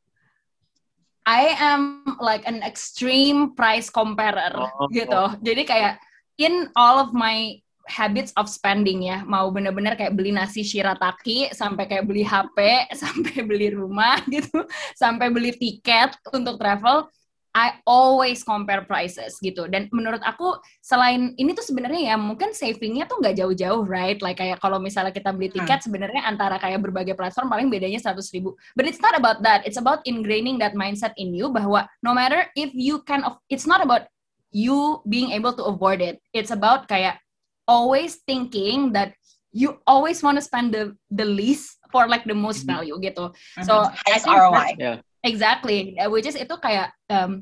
I 1.24 1.56
am 1.56 2.04
like 2.20 2.44
an 2.44 2.60
extreme 2.60 3.56
price 3.56 3.88
comparer 3.88 4.52
Oh. 4.52 4.88
gitu 4.92 5.40
jadi 5.40 5.62
kayak 5.64 5.94
in 6.36 6.68
all 6.76 7.00
of 7.00 7.16
my 7.16 7.56
habits 7.84 8.32
of 8.36 8.48
spending 8.48 9.04
ya 9.04 9.24
mau 9.24 9.52
bener-bener 9.52 9.92
kayak 9.92 10.16
beli 10.16 10.32
nasi 10.32 10.64
shirataki 10.64 11.52
sampai 11.52 11.84
kayak 11.84 12.04
beli 12.08 12.24
HP 12.24 12.56
sampai 13.04 13.44
beli 13.44 13.72
rumah 13.72 14.20
gitu 14.28 14.64
sampai 14.96 15.28
beli 15.28 15.52
tiket 15.52 16.16
untuk 16.32 16.56
travel 16.56 17.08
I 17.54 17.78
always 17.86 18.42
compare 18.42 18.82
prices 18.82 19.38
gitu. 19.38 19.70
Dan 19.70 19.86
menurut 19.94 20.18
aku 20.26 20.58
selain 20.82 21.38
ini 21.38 21.54
tuh 21.54 21.62
sebenarnya 21.62 22.12
ya 22.12 22.16
mungkin 22.18 22.50
savingnya 22.50 23.06
tuh 23.06 23.22
nggak 23.22 23.38
jauh-jauh 23.38 23.86
right? 23.86 24.18
Like 24.18 24.42
kayak 24.42 24.58
kalau 24.58 24.82
misalnya 24.82 25.14
kita 25.14 25.30
beli 25.30 25.54
tiket 25.54 25.86
sebenarnya 25.86 26.26
antara 26.26 26.58
kayak 26.58 26.82
berbagai 26.82 27.14
platform 27.14 27.46
paling 27.46 27.70
bedanya 27.70 28.02
100 28.02 28.34
ribu. 28.34 28.58
But 28.74 28.90
it's 28.90 28.98
not 28.98 29.14
about 29.14 29.46
that. 29.46 29.62
It's 29.62 29.78
about 29.78 30.02
ingraining 30.02 30.58
that 30.66 30.74
mindset 30.74 31.14
in 31.14 31.30
you 31.30 31.46
bahwa 31.46 31.86
no 32.02 32.10
matter 32.10 32.50
if 32.58 32.74
you 32.74 33.06
can 33.06 33.22
of 33.22 33.38
it's 33.46 33.70
not 33.70 33.78
about 33.78 34.10
you 34.50 34.98
being 35.06 35.30
able 35.30 35.54
to 35.54 35.62
avoid 35.70 36.02
it. 36.02 36.18
It's 36.34 36.50
about 36.50 36.90
kayak 36.90 37.22
always 37.70 38.18
thinking 38.26 38.90
that 38.98 39.14
you 39.54 39.78
always 39.86 40.26
want 40.26 40.34
to 40.38 40.42
spend 40.42 40.74
the 40.74 40.98
the 41.14 41.22
least 41.22 41.78
for 41.94 42.10
like 42.10 42.26
the 42.26 42.34
most 42.34 42.66
Mhm. 42.66 42.82
value 42.82 42.98
gitu. 42.98 43.30
So 43.62 43.86
Mhm. 43.86 43.94
I 43.94 43.98
highest 44.10 44.26
think 44.26 44.42
ROI 44.42 44.70
Yeah. 44.74 44.98
Exactly, 45.24 45.96
Uh, 45.96 46.12
which 46.12 46.28
is 46.28 46.36
itu 46.36 46.52
kayak 46.60 46.92
um, 47.08 47.40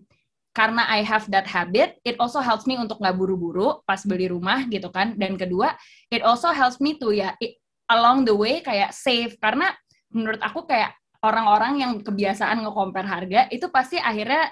karena 0.53 0.85
I 0.87 1.03
have 1.03 1.27
that 1.33 1.49
habit, 1.49 1.99
it 2.05 2.15
also 2.21 2.39
helps 2.39 2.69
me 2.69 2.77
untuk 2.77 3.01
nggak 3.01 3.17
buru-buru 3.17 3.81
pas 3.83 4.05
beli 4.05 4.29
rumah 4.29 4.63
gitu 4.69 4.93
kan. 4.93 5.17
Dan 5.17 5.35
kedua, 5.35 5.75
it 6.09 6.23
also 6.23 6.53
helps 6.53 6.79
me 6.79 6.95
to 6.97 7.11
ya 7.11 7.35
it- 7.41 7.59
along 7.89 8.23
the 8.23 8.33
way 8.33 8.63
kayak 8.63 8.95
save 8.95 9.35
karena 9.37 9.73
menurut 10.13 10.39
aku 10.41 10.65
kayak 10.65 10.93
orang-orang 11.25 11.81
yang 11.81 11.93
kebiasaan 11.99 12.63
nge-compare 12.63 13.09
harga 13.09 13.41
itu 13.49 13.67
pasti 13.69 13.97
akhirnya 13.97 14.49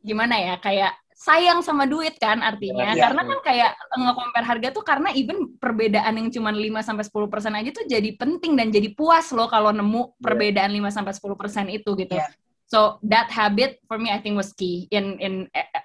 gimana 0.00 0.38
ya 0.38 0.54
kayak 0.62 0.94
sayang 1.16 1.64
sama 1.64 1.88
duit 1.88 2.14
kan 2.20 2.38
artinya 2.38 2.92
Iya. 2.92 3.08
karena 3.08 3.22
kan 3.24 3.38
kayak 3.42 3.70
nge-compare 3.98 4.46
harga 4.46 4.68
tuh 4.70 4.84
karena 4.84 5.08
even 5.10 5.56
perbedaan 5.56 6.12
yang 6.14 6.28
cuma 6.30 6.52
5 6.52 6.84
sampai 6.84 7.02
10% 7.02 7.56
aja 7.56 7.70
tuh 7.72 7.84
jadi 7.88 8.10
penting 8.14 8.52
dan 8.54 8.68
jadi 8.70 8.92
puas 8.92 9.32
loh 9.32 9.48
kalau 9.48 9.72
nemu 9.72 10.14
perbedaan 10.20 10.70
5 10.70 10.92
sampai 10.92 11.16
10% 11.16 11.66
itu 11.72 11.90
gitu. 11.96 12.14
Iya. 12.14 12.28
So 12.66 12.98
that 13.06 13.30
habit 13.30 13.78
for 13.86 13.94
me 13.94 14.10
I 14.10 14.18
think 14.18 14.34
was 14.34 14.50
key 14.50 14.90
in 14.90 15.22
in 15.22 15.34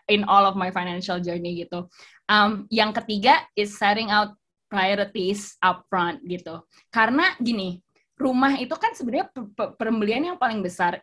in 0.10 0.26
all 0.26 0.50
of 0.50 0.58
my 0.58 0.74
financial 0.74 1.22
journey 1.22 1.62
gitu. 1.62 1.86
Um, 2.26 2.66
yang 2.74 2.90
ketiga 2.90 3.46
is 3.54 3.78
setting 3.78 4.10
out 4.10 4.34
priorities 4.72 5.60
upfront 5.62 6.24
gitu. 6.26 6.64
Karena 6.90 7.36
gini, 7.38 7.84
rumah 8.16 8.56
itu 8.56 8.72
kan 8.80 8.96
sebenarnya 8.96 9.28
pe- 9.30 9.52
pe- 9.52 9.74
pembelian 9.76 10.34
yang 10.34 10.40
paling 10.40 10.64
besar. 10.64 10.98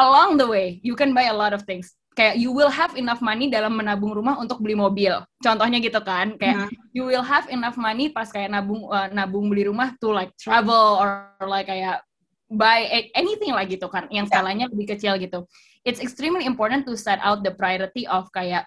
Along 0.00 0.40
the 0.40 0.48
way, 0.48 0.80
you 0.80 0.96
can 0.96 1.12
buy 1.12 1.28
a 1.28 1.36
lot 1.36 1.52
of 1.52 1.68
things. 1.68 1.92
Kayak 2.16 2.40
you 2.42 2.50
will 2.50 2.72
have 2.72 2.96
enough 2.98 3.22
money 3.22 3.52
dalam 3.52 3.76
menabung 3.76 4.10
rumah 4.16 4.40
untuk 4.40 4.58
beli 4.58 4.74
mobil. 4.74 5.14
Contohnya 5.38 5.78
gitu 5.78 6.00
kan, 6.02 6.34
kayak 6.40 6.66
you 6.90 7.06
will 7.06 7.22
have 7.22 7.46
enough 7.52 7.78
money 7.78 8.10
pas 8.10 8.26
kayak 8.34 8.50
nabung 8.50 8.88
uh, 8.90 9.06
nabung 9.14 9.46
beli 9.46 9.68
rumah 9.70 9.94
to 10.02 10.10
like 10.10 10.34
travel 10.40 10.98
or, 10.98 11.38
like 11.46 11.70
kayak 11.70 12.02
buy 12.50 12.82
a- 12.90 13.10
anything 13.14 13.54
lah 13.54 13.62
gitu 13.64 13.86
kan, 13.86 14.10
yang 14.10 14.26
Ya. 14.26 14.30
skalanya 14.34 14.66
lebih 14.66 14.98
kecil 14.98 15.14
gitu. 15.22 15.46
It's 15.86 16.02
extremely 16.02 16.44
important 16.44 16.84
to 16.90 16.98
set 16.98 17.22
out 17.22 17.46
the 17.46 17.54
priority 17.54 18.04
of 18.10 18.28
kayak 18.34 18.66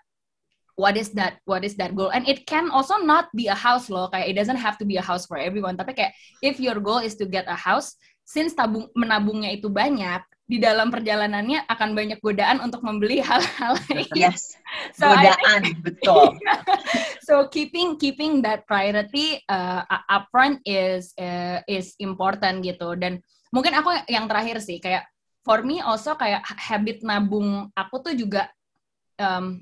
what 0.74 0.98
is 0.98 1.14
that 1.14 1.38
what 1.46 1.62
is 1.62 1.78
that 1.78 1.94
goal 1.94 2.10
and 2.10 2.26
it 2.26 2.50
can 2.50 2.74
also 2.74 2.98
not 2.98 3.30
be 3.38 3.46
a 3.46 3.54
house 3.54 3.94
loh 3.94 4.10
kayak 4.10 4.34
it 4.34 4.34
doesn't 4.34 4.58
have 4.58 4.74
to 4.74 4.90
be 4.90 4.98
a 4.98 5.06
house 5.06 5.30
for 5.30 5.38
everyone 5.38 5.78
tapi 5.78 5.94
kayak 5.94 6.18
if 6.42 6.58
your 6.58 6.82
goal 6.82 6.98
is 6.98 7.14
to 7.14 7.30
get 7.30 7.46
a 7.46 7.54
house 7.54 7.94
since 8.26 8.58
tabung 8.58 8.90
menabungnya 8.98 9.54
itu 9.54 9.70
banyak 9.70 10.26
di 10.44 10.60
dalam 10.60 10.92
perjalanannya 10.92 11.70
akan 11.72 11.90
banyak 11.96 12.20
godaan 12.20 12.60
untuk 12.60 12.84
membeli 12.84 13.24
hal-hal 13.24 13.80
lain. 13.88 14.10
Yes. 14.18 14.58
So 14.98 15.06
godaan, 15.06 15.62
think, 15.62 15.86
betul. 15.86 16.34
so 17.30 17.46
keeping 17.54 17.96
keeping 18.02 18.42
that 18.42 18.66
priority 18.66 19.38
uh, 19.46 19.86
upfront 20.10 20.66
is 20.66 21.14
uh, 21.22 21.62
is 21.70 21.94
important 22.02 22.66
gitu 22.66 22.98
dan 22.98 23.22
mungkin 23.54 23.78
aku 23.78 23.94
yang 24.10 24.26
terakhir 24.26 24.58
sih 24.66 24.82
kayak 24.82 25.06
for 25.46 25.62
me 25.62 25.78
also 25.78 26.18
kayak 26.18 26.42
habit 26.58 27.06
nabung 27.06 27.70
aku 27.78 28.02
tuh 28.02 28.14
juga 28.18 28.50
um, 29.22 29.62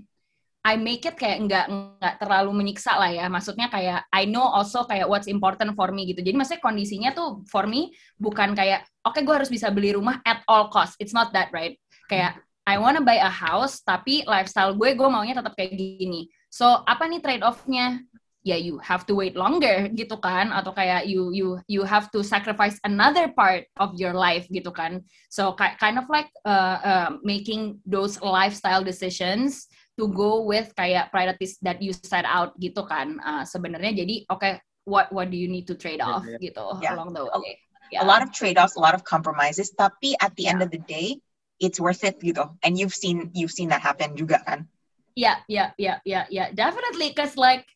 I 0.61 0.77
make 0.77 1.01
it 1.09 1.17
kayak 1.17 1.41
nggak 1.49 1.65
nggak 1.73 2.15
terlalu 2.21 2.53
menyiksa 2.53 2.93
lah 2.93 3.09
ya. 3.09 3.25
Maksudnya 3.25 3.65
kayak 3.73 4.05
I 4.13 4.29
know 4.29 4.45
also 4.45 4.85
kayak 4.85 5.09
what's 5.09 5.25
important 5.25 5.73
for 5.73 5.89
me 5.89 6.05
gitu. 6.05 6.21
Jadi 6.21 6.37
maksudnya 6.37 6.61
kondisinya 6.61 7.09
tuh 7.17 7.41
for 7.49 7.65
me 7.65 7.89
bukan 8.21 8.53
kayak 8.53 8.85
oke 9.01 9.17
okay, 9.17 9.25
gue 9.25 9.33
harus 9.33 9.49
bisa 9.49 9.73
beli 9.73 9.97
rumah 9.97 10.21
at 10.21 10.45
all 10.45 10.69
cost. 10.69 10.93
It's 11.01 11.17
not 11.17 11.33
that 11.33 11.49
right. 11.49 11.81
Kayak 12.05 12.37
I 12.61 12.77
wanna 12.77 13.01
buy 13.01 13.17
a 13.17 13.33
house 13.33 13.81
tapi 13.81 14.21
lifestyle 14.29 14.77
gue 14.77 14.93
gue 14.93 15.09
maunya 15.09 15.33
tetap 15.33 15.57
kayak 15.57 15.73
gini. 15.73 16.29
So 16.53 16.85
apa 16.85 17.09
nih 17.09 17.25
trade 17.25 17.41
offnya? 17.41 17.97
Ya 18.41 18.57
you 18.57 18.81
have 18.81 19.05
to 19.05 19.13
wait 19.13 19.37
longer 19.37 19.85
gitu 19.93 20.17
kan 20.17 20.49
atau 20.49 20.73
kayak 20.73 21.05
you 21.05 21.29
you 21.29 21.61
you 21.69 21.85
have 21.85 22.09
to 22.09 22.25
sacrifice 22.25 22.81
another 22.81 23.29
part 23.37 23.69
of 23.77 23.93
your 24.01 24.17
life 24.17 24.49
gitu 24.49 24.73
kan. 24.73 25.05
So 25.29 25.53
kind 25.53 26.01
of 26.01 26.09
like 26.09 26.33
uh, 26.41 26.77
uh, 26.81 27.09
making 27.21 27.77
those 27.85 28.17
lifestyle 28.17 28.81
decisions 28.81 29.69
to 30.01 30.09
go 30.09 30.41
with 30.41 30.73
kayak 30.73 31.13
priorities 31.13 31.61
that 31.61 31.77
you 31.77 31.93
set 31.93 32.25
out 32.25 32.57
gitu 32.57 32.81
kan 32.87 33.21
uh, 33.21 33.45
sebenarnya 33.45 34.01
jadi 34.01 34.15
oke 34.33 34.41
okay, 34.41 34.53
what 34.89 35.11
what 35.13 35.29
do 35.29 35.37
you 35.37 35.45
need 35.45 35.69
to 35.69 35.77
trade 35.77 36.01
off 36.01 36.25
yeah, 36.25 36.41
gitu 36.41 36.65
yeah. 36.81 36.97
along 36.97 37.13
the 37.13 37.21
way 37.21 37.53
yeah. 37.93 38.01
a 38.01 38.05
lot 38.07 38.23
of 38.23 38.33
trade 38.33 38.57
offs 38.57 38.73
a 38.79 38.81
lot 38.81 38.95
of 38.95 39.03
compromises 39.03 39.69
tapi 39.75 40.17
at 40.23 40.33
the 40.39 40.49
yeah. 40.49 40.57
end 40.57 40.65
of 40.65 40.73
the 40.73 40.81
day 40.87 41.19
it's 41.61 41.77
worth 41.77 42.01
it 42.01 42.17
gitu 42.23 42.47
and 42.65 42.79
you've 42.79 42.95
seen 42.95 43.29
you've 43.37 43.53
seen 43.53 43.69
that 43.69 43.83
happen 43.83 44.17
juga 44.17 44.41
kan 44.47 44.65
yeah 45.13 45.43
yeah 45.45 45.75
yeah 45.77 46.01
yeah 46.07 46.25
yeah 46.31 46.49
definitely 46.55 47.11
because 47.11 47.35
like 47.35 47.67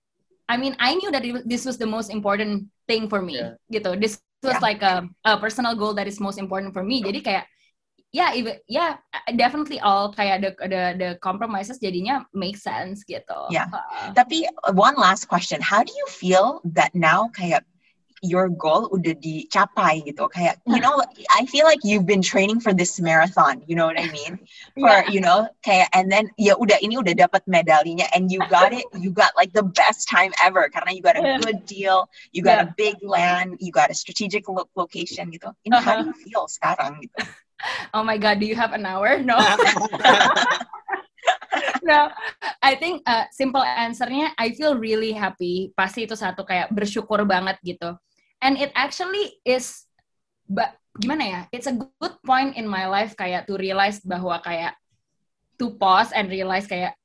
I 0.46 0.56
mean 0.58 0.76
I 0.78 0.96
knew 0.96 1.10
that 1.12 1.26
it, 1.26 1.48
this 1.48 1.66
was 1.66 1.78
the 1.78 1.90
most 1.90 2.14
important 2.14 2.70
thing 2.86 3.10
for 3.10 3.22
me 3.22 3.42
yeah. 3.42 3.58
gitu 3.74 3.98
this 3.98 4.22
was 4.46 4.58
yeah. 4.58 4.66
like 4.66 4.82
a, 4.86 5.10
a 5.26 5.42
personal 5.42 5.74
goal 5.74 5.98
that 5.98 6.06
is 6.06 6.22
most 6.22 6.38
important 6.38 6.74
for 6.74 6.86
me 6.86 7.02
jadi 7.02 7.20
kayak 7.22 7.46
yeah, 8.16 8.32
even 8.32 8.56
yeah, 8.72 8.96
definitely 9.36 9.84
all 9.84 10.16
kayak 10.16 10.40
the 10.40 10.52
the 10.72 10.84
the 10.96 11.10
compromises 11.20 11.84
jadinya 11.84 12.24
make 12.32 12.56
sense 12.56 13.04
gitu. 13.04 13.52
Yeah. 13.52 13.68
Uh, 13.68 14.16
Tapi 14.16 14.48
one 14.72 14.96
last 14.96 15.28
question, 15.28 15.60
how 15.60 15.84
do 15.84 15.92
you 15.92 16.08
feel 16.08 16.64
that 16.64 16.96
now 16.96 17.28
kayak 17.36 17.68
your 18.22 18.48
goal 18.50 18.88
udah 18.92 19.16
dicapai 19.20 20.04
gitu. 20.06 20.28
Kayak 20.32 20.62
you 20.68 20.80
know 20.80 21.02
I 21.34 21.46
feel 21.46 21.66
like 21.68 21.84
you've 21.84 22.08
been 22.08 22.24
training 22.24 22.60
for 22.64 22.72
this 22.72 23.00
marathon 23.00 23.64
you 23.68 23.76
know 23.76 23.86
what 23.86 24.00
I 24.00 24.08
mean? 24.12 24.40
For 24.80 24.92
yeah. 24.92 25.12
you 25.12 25.22
know 25.22 25.48
kayak 25.64 25.92
and 25.92 26.12
then 26.12 26.32
ya 26.40 26.56
udah 26.56 26.80
ini 26.80 27.00
udah 27.00 27.16
dapat 27.16 27.44
medalinya 27.48 28.08
and 28.16 28.32
you 28.32 28.40
got 28.48 28.72
it 28.72 28.86
you 28.96 29.12
got 29.12 29.36
like 29.36 29.52
the 29.52 29.64
best 29.64 30.08
time 30.08 30.32
ever 30.44 30.68
karena 30.72 30.92
you 30.96 31.02
got 31.04 31.20
a 31.20 31.40
good 31.44 31.64
deal 31.68 32.08
you 32.32 32.44
got 32.44 32.60
yeah. 32.60 32.68
a 32.68 32.76
big 32.76 33.00
land 33.04 33.60
you 33.60 33.72
got 33.72 33.92
a 33.92 33.96
strategic 33.96 34.48
lo 34.48 34.68
location 34.76 35.32
gitu. 35.32 35.52
Ini 35.68 35.76
uh 35.76 35.80
-huh. 35.80 35.84
how 35.84 35.96
do 36.04 36.12
you 36.12 36.18
feel 36.24 36.46
sekarang 36.48 37.04
gitu? 37.04 37.20
Oh 37.96 38.04
my 38.04 38.20
god 38.20 38.44
do 38.44 38.46
you 38.46 38.54
have 38.54 38.76
an 38.76 38.84
hour? 38.84 39.16
No 39.24 39.40
no 41.86 42.10
I 42.60 42.74
think 42.76 43.06
uh, 43.06 43.30
simple 43.30 43.62
answernya 43.62 44.34
I 44.36 44.58
feel 44.58 44.74
really 44.76 45.14
happy. 45.14 45.72
Pasti 45.78 46.10
itu 46.10 46.18
satu 46.18 46.42
kayak 46.42 46.74
bersyukur 46.74 47.22
banget 47.24 47.62
gitu. 47.62 47.94
And 48.42 48.58
it 48.58 48.74
actually 48.74 49.38
is 49.46 49.86
but 50.50 50.74
gimana 50.98 51.24
ya 51.24 51.42
it's 51.54 51.70
a 51.70 51.78
good 51.78 52.16
point 52.26 52.58
in 52.58 52.66
my 52.66 52.90
life 52.90 53.14
kayak 53.14 53.46
to 53.46 53.56
realize 53.56 54.02
bahwa 54.02 54.42
kayak 54.42 54.74
to 55.62 55.78
pause 55.78 56.10
and 56.12 56.28
realize 56.28 56.66
kayak 56.66 56.98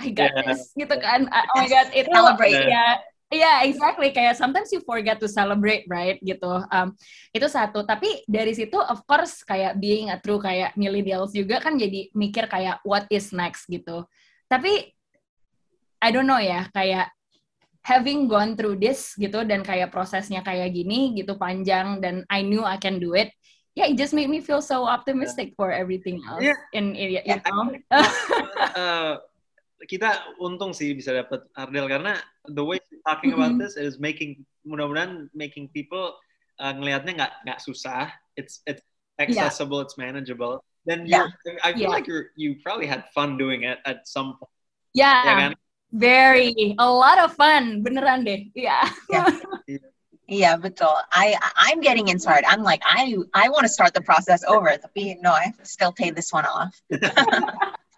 I 0.00 0.10
got 0.16 0.32
yeah. 0.32 0.50
this 0.50 0.74
gitu 0.74 0.96
kan. 0.98 1.30
Oh 1.30 1.56
my 1.60 1.68
god 1.70 1.88
it 1.94 2.10
celebrate 2.10 2.66
ya 2.66 2.98
Iya, 3.30 3.46
yeah, 3.46 3.56
exactly. 3.62 4.10
Kayak 4.10 4.34
sometimes 4.34 4.74
you 4.74 4.82
forget 4.82 5.22
to 5.22 5.30
celebrate, 5.30 5.86
right? 5.86 6.18
Gitu. 6.18 6.50
Um, 6.66 6.98
itu 7.30 7.46
satu. 7.46 7.86
Tapi 7.86 8.26
dari 8.26 8.50
situ, 8.58 8.74
of 8.74 9.06
course, 9.06 9.46
kayak 9.46 9.78
being 9.78 10.10
a 10.10 10.18
true 10.18 10.42
kayak 10.42 10.74
millennials 10.74 11.30
juga 11.30 11.62
kan 11.62 11.78
jadi 11.78 12.10
mikir 12.10 12.50
kayak 12.50 12.82
what 12.82 13.06
is 13.06 13.30
next 13.30 13.70
gitu. 13.70 14.02
Tapi 14.50 14.90
I 16.02 16.08
don't 16.10 16.26
know 16.26 16.42
ya, 16.42 16.66
kayak 16.74 17.14
having 17.86 18.26
gone 18.26 18.58
through 18.58 18.82
this 18.82 19.14
gitu 19.14 19.46
dan 19.46 19.62
kayak 19.62 19.94
prosesnya 19.94 20.42
kayak 20.42 20.74
gini 20.74 21.14
gitu 21.14 21.38
panjang 21.38 22.02
dan 22.02 22.26
I 22.26 22.42
knew 22.42 22.66
I 22.66 22.82
can 22.82 22.98
do 22.98 23.14
it. 23.14 23.30
Yeah, 23.78 23.86
it 23.86 23.94
just 23.94 24.10
made 24.10 24.26
me 24.26 24.42
feel 24.42 24.58
so 24.58 24.82
optimistic 24.90 25.54
yeah. 25.54 25.56
for 25.56 25.68
everything 25.70 26.18
else. 26.26 26.42
Yeah. 26.42 26.58
In, 26.74 26.98
in 26.98 27.22
you 27.22 27.38
know. 27.38 27.78
uh, 28.74 29.22
kita 29.88 30.36
untung 30.36 30.76
sih 30.76 30.92
bisa 30.92 31.16
dapat 31.16 31.44
Ardel 31.56 31.88
karena 31.88 32.20
the 32.52 32.64
way 32.64 32.76
talking 33.08 33.32
about 33.32 33.56
mm-hmm. 33.56 33.64
this 33.64 33.80
is 33.80 33.96
making 33.96 34.44
mudah-mudahan 34.68 35.32
making 35.32 35.72
people 35.72 36.16
uh, 36.60 36.72
ngelihatnya 36.76 37.16
nggak 37.16 37.32
nggak 37.48 37.60
susah. 37.64 38.12
It's 38.36 38.60
it's 38.68 38.84
accessible, 39.16 39.80
yeah. 39.80 39.86
it's 39.88 39.96
manageable. 39.96 40.60
Then 40.84 41.04
yeah. 41.08 41.28
I 41.64 41.72
feel 41.72 41.88
yeah. 41.88 41.96
like 41.96 42.06
you 42.08 42.28
you 42.36 42.60
probably 42.60 42.86
had 42.88 43.08
fun 43.16 43.40
doing 43.40 43.64
it 43.64 43.80
at 43.88 44.04
some 44.08 44.36
point. 44.36 44.52
Yeah. 44.92 45.24
Ya 45.24 45.34
kan? 45.48 45.52
Very 45.90 46.76
a 46.78 46.86
lot 46.86 47.18
of 47.18 47.34
fun, 47.34 47.82
beneran 47.82 48.24
deh. 48.24 48.52
Yeah. 48.52 48.84
yeah. 49.08 49.28
Yeah, 50.30 50.54
betul. 50.54 50.94
I 51.10 51.34
I'm 51.58 51.82
getting 51.82 52.06
inspired. 52.06 52.46
I'm 52.46 52.62
like 52.62 52.78
I 52.86 53.18
I 53.34 53.50
want 53.50 53.66
to 53.66 53.68
start 53.68 53.98
the 53.98 54.00
process 54.00 54.46
over. 54.46 54.70
Tapi 54.78 55.18
no, 55.18 55.34
I 55.34 55.50
have 55.50 55.58
to 55.58 55.66
still 55.66 55.90
pay 55.90 56.14
this 56.14 56.30
one 56.30 56.46
off. 56.46 56.70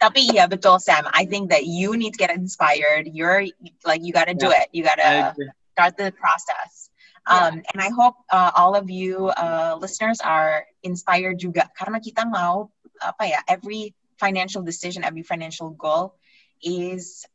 Tapi 0.00 0.32
yeah, 0.32 0.48
betul 0.48 0.80
Sam. 0.80 1.04
I 1.12 1.28
think 1.28 1.52
that 1.52 1.68
you 1.68 1.92
need 1.96 2.16
to 2.16 2.20
get 2.20 2.32
inspired. 2.32 3.12
You're 3.12 3.44
like 3.84 4.00
you 4.00 4.16
got 4.16 4.32
to 4.32 4.34
do 4.34 4.48
yeah. 4.48 4.64
it. 4.64 4.68
You 4.72 4.82
got 4.82 4.96
to 4.96 5.36
start 5.76 5.96
the 6.00 6.12
process. 6.16 6.88
Um, 7.26 7.62
and 7.72 7.78
I 7.80 7.90
hope 7.90 8.16
uh, 8.32 8.50
all 8.56 8.74
of 8.74 8.88
you 8.88 9.28
uh, 9.28 9.76
listeners 9.78 10.20
are 10.24 10.64
inspired 10.82 11.38
juga 11.38 11.68
karena 11.76 12.00
kita 12.00 12.24
mau 12.24 12.72
apa 13.04 13.28
ya 13.28 13.40
every 13.44 13.92
financial 14.16 14.64
decision, 14.64 15.04
every 15.04 15.22
financial 15.22 15.70
goal 15.76 16.16
is 16.64 17.28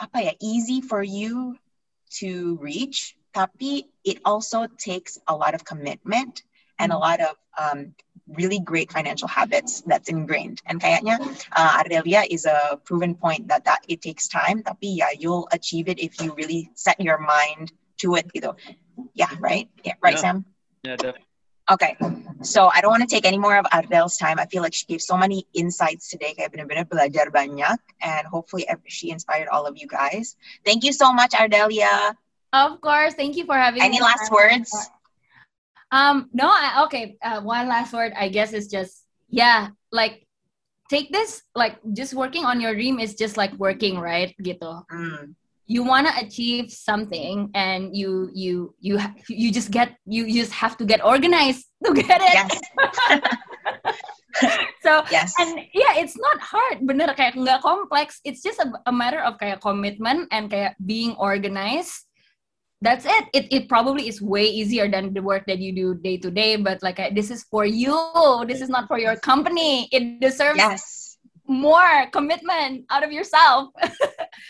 apa 0.00 0.24
ya 0.24 0.32
easy 0.40 0.80
for 0.80 1.04
you 1.04 1.56
to 2.24 2.56
reach. 2.64 3.12
Tapi 3.36 3.92
it 4.08 4.24
also 4.24 4.64
takes 4.80 5.20
a 5.28 5.36
lot 5.36 5.52
of 5.52 5.68
commitment 5.68 6.40
and 6.80 6.92
a 6.92 6.96
mm-hmm. 6.96 7.04
lot 7.04 7.20
of 7.20 7.34
um, 7.60 7.92
really 8.28 8.58
great 8.58 8.90
financial 8.90 9.28
habits 9.28 9.82
that's 9.86 10.08
ingrained. 10.08 10.62
And 10.66 10.80
kayaknya 10.80 11.20
uh, 11.52 11.82
Ardelia 11.82 12.26
is 12.28 12.46
a 12.46 12.78
proven 12.84 13.14
point 13.14 13.48
that 13.48 13.64
that 13.64 13.84
it 13.88 14.02
takes 14.02 14.28
time, 14.28 14.62
tapi 14.62 14.98
ya 14.98 15.06
you'll 15.18 15.48
achieve 15.52 15.88
it 15.88 15.98
if 15.98 16.20
you 16.20 16.34
really 16.34 16.70
set 16.74 16.98
your 17.00 17.18
mind 17.18 17.72
to 18.02 18.16
it 18.16 18.26
gitu. 18.34 18.54
Yeah, 19.14 19.30
right? 19.38 19.68
Yeah, 19.84 19.94
right, 20.02 20.14
yeah. 20.14 20.20
Sam? 20.20 20.44
Yeah, 20.82 20.96
definitely. 20.96 21.22
Okay, 21.66 21.98
so 22.46 22.70
I 22.70 22.80
don't 22.80 22.94
want 22.94 23.02
to 23.02 23.10
take 23.10 23.26
any 23.26 23.38
more 23.38 23.58
of 23.58 23.66
Ardel's 23.74 24.16
time. 24.16 24.38
I 24.38 24.46
feel 24.46 24.62
like 24.62 24.72
she 24.72 24.86
gave 24.86 25.02
so 25.02 25.18
many 25.18 25.50
insights 25.50 26.06
today. 26.06 26.30
Kayak 26.30 26.54
benar-benar 26.54 26.86
belajar 26.86 27.26
banyak, 27.26 27.82
and 27.98 28.22
hopefully 28.22 28.70
she 28.86 29.10
inspired 29.10 29.50
all 29.50 29.66
of 29.66 29.74
you 29.74 29.90
guys. 29.90 30.38
Thank 30.62 30.86
you 30.86 30.94
so 30.94 31.10
much, 31.10 31.34
Ardelia. 31.34 32.14
Of 32.54 32.78
course, 32.78 33.18
thank 33.18 33.34
you 33.34 33.50
for 33.50 33.58
having 33.58 33.82
any 33.82 33.98
me. 33.98 33.98
Any 33.98 34.06
last 34.06 34.30
words? 34.30 34.70
Um, 35.90 36.28
no, 36.32 36.48
I, 36.48 36.84
okay. 36.86 37.16
Uh, 37.22 37.40
one 37.42 37.68
last 37.68 37.92
word, 37.92 38.12
I 38.16 38.28
guess, 38.28 38.52
is 38.52 38.68
just 38.68 39.04
yeah, 39.28 39.68
like 39.92 40.26
take 40.90 41.12
this 41.12 41.42
like 41.54 41.78
just 41.92 42.14
working 42.14 42.44
on 42.44 42.60
your 42.60 42.74
dream 42.74 42.98
is 42.98 43.14
just 43.14 43.36
like 43.36 43.52
working, 43.54 43.98
right? 43.98 44.34
Gitu. 44.42 44.82
Mm. 44.90 45.34
You 45.66 45.82
want 45.82 46.06
to 46.06 46.14
achieve 46.22 46.70
something, 46.70 47.50
and 47.54 47.94
you 47.94 48.30
you 48.34 48.74
you 48.78 48.98
you 49.28 49.50
just 49.50 49.70
get 49.70 49.98
you 50.06 50.24
you 50.24 50.42
just 50.42 50.54
have 50.54 50.76
to 50.78 50.84
get 50.84 51.04
organized 51.04 51.66
to 51.84 51.94
get 51.94 52.20
it. 52.22 52.34
Yes. 52.34 52.54
so 54.82 55.02
yes. 55.10 55.32
and 55.40 55.64
yeah 55.72 55.96
it's 55.96 56.16
not 56.20 56.36
hard 56.44 56.84
bener 56.84 57.08
kayak 57.16 57.32
nggak 57.40 57.64
kompleks 57.64 58.20
it's 58.20 58.44
just 58.44 58.60
a, 58.60 58.68
a 58.84 58.92
matter 58.92 59.24
of 59.24 59.40
kayak 59.40 59.64
commitment 59.64 60.28
and 60.28 60.52
kayak 60.52 60.76
being 60.84 61.16
organized 61.16 62.05
that's 62.82 63.04
it. 63.06 63.24
it 63.32 63.46
it 63.50 63.68
probably 63.68 64.08
is 64.08 64.20
way 64.20 64.44
easier 64.44 64.88
than 64.90 65.14
the 65.14 65.22
work 65.22 65.46
that 65.46 65.58
you 65.58 65.72
do 65.72 65.94
day 65.94 66.16
to 66.18 66.30
day 66.30 66.56
but 66.56 66.82
like 66.82 67.00
this 67.14 67.30
is 67.30 67.44
for 67.44 67.64
you. 67.64 67.96
This 68.46 68.60
is 68.60 68.68
not 68.68 68.88
for 68.88 68.98
your 68.98 69.16
company. 69.16 69.88
It 69.92 70.20
deserves 70.20 70.58
yes. 70.58 71.18
more 71.48 72.06
commitment 72.12 72.84
out 72.90 73.04
of 73.04 73.12
yourself. 73.12 73.72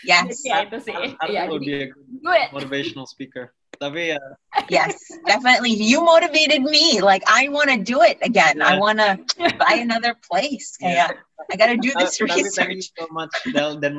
Yes. 0.03 0.43
Yeah, 0.45 0.67
itu 0.67 0.77
sih. 0.83 0.93
yeah, 1.31 1.47
be 1.57 1.89
a 1.89 2.51
motivational 2.53 3.07
speaker 3.07 3.55
Tapi 3.77 4.15
ya. 4.15 4.21
Yes, 4.73 4.97
definitely. 5.29 5.77
You 5.77 6.01
motivated 6.01 6.65
me. 6.65 6.99
Like 6.99 7.21
I 7.29 7.47
want 7.53 7.69
to 7.69 7.77
do 7.77 8.01
it 8.01 8.17
again. 8.25 8.57
Yeah. 8.57 8.73
I 8.73 8.81
want 8.81 8.97
to 8.97 9.21
buy 9.61 9.77
another 9.79 10.17
place. 10.17 10.75
Kayak 10.81 11.13
yeah. 11.13 11.47
I 11.47 11.55
gotta 11.55 11.77
do 11.77 11.93
this 11.93 12.17
uh, 12.19 12.25
research. 12.25 12.57
Thank 12.57 12.81
you 12.81 12.91
so 12.97 13.07
much, 13.13 13.29
Del. 13.53 13.77
Dan 13.77 13.93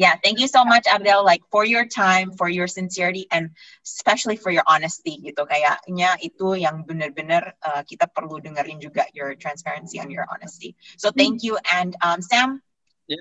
Yeah, 0.00 0.16
thank 0.24 0.40
you 0.40 0.48
so 0.48 0.64
much, 0.64 0.88
Abdel. 0.88 1.20
Like 1.22 1.44
for 1.52 1.68
your 1.68 1.84
time, 1.84 2.32
for 2.32 2.48
your 2.48 2.66
sincerity, 2.66 3.28
and 3.28 3.52
especially 3.84 4.40
for 4.40 4.48
your 4.48 4.64
honesty. 4.64 5.20
Gitu 5.20 5.44
kayaknya 5.44 6.16
itu 6.24 6.56
yang 6.56 6.88
benar-benar 6.88 7.54
uh, 7.60 7.84
kita 7.84 8.08
perlu 8.08 8.40
dengerin 8.40 8.80
juga 8.80 9.04
your 9.12 9.36
transparency 9.36 10.00
and 10.00 10.08
your 10.08 10.24
honesty. 10.32 10.74
So 10.96 11.12
thank 11.12 11.44
you, 11.44 11.60
and 11.68 11.92
um, 12.00 12.24
Sam. 12.24 12.64
Yeah 13.04 13.20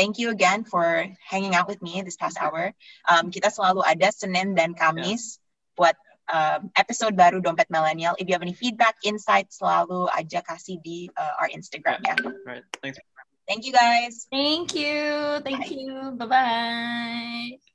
thank 0.00 0.16
you 0.16 0.32
again 0.32 0.64
for 0.64 1.04
hanging 1.20 1.52
out 1.54 1.68
with 1.68 1.84
me 1.84 2.00
this 2.00 2.16
past 2.16 2.40
hour. 2.40 2.72
Um, 3.04 3.28
kita 3.28 3.52
selalu 3.52 3.84
ada 3.84 4.08
Senin 4.08 4.56
dan 4.56 4.72
Kamis 4.72 5.36
yeah. 5.36 5.76
buat 5.76 5.96
um, 6.32 6.72
episode 6.72 7.12
baru 7.20 7.44
Dompet 7.44 7.68
Millennial. 7.68 8.16
If 8.16 8.24
you 8.24 8.32
have 8.32 8.40
any 8.40 8.56
feedback, 8.56 8.96
insights, 9.04 9.60
selalu 9.60 10.08
aja 10.16 10.40
kasih 10.40 10.80
di 10.80 11.12
uh, 11.20 11.36
our 11.36 11.52
Instagram 11.52 12.00
ya. 12.00 12.16
Right. 12.48 12.64
Thanks. 12.80 12.96
Thank 13.44 13.68
you 13.68 13.76
guys. 13.76 14.24
Thank 14.32 14.72
you. 14.72 15.44
Thank 15.44 15.68
Bye. 15.68 15.74
you. 15.76 16.16
Bye-bye. 16.16 17.69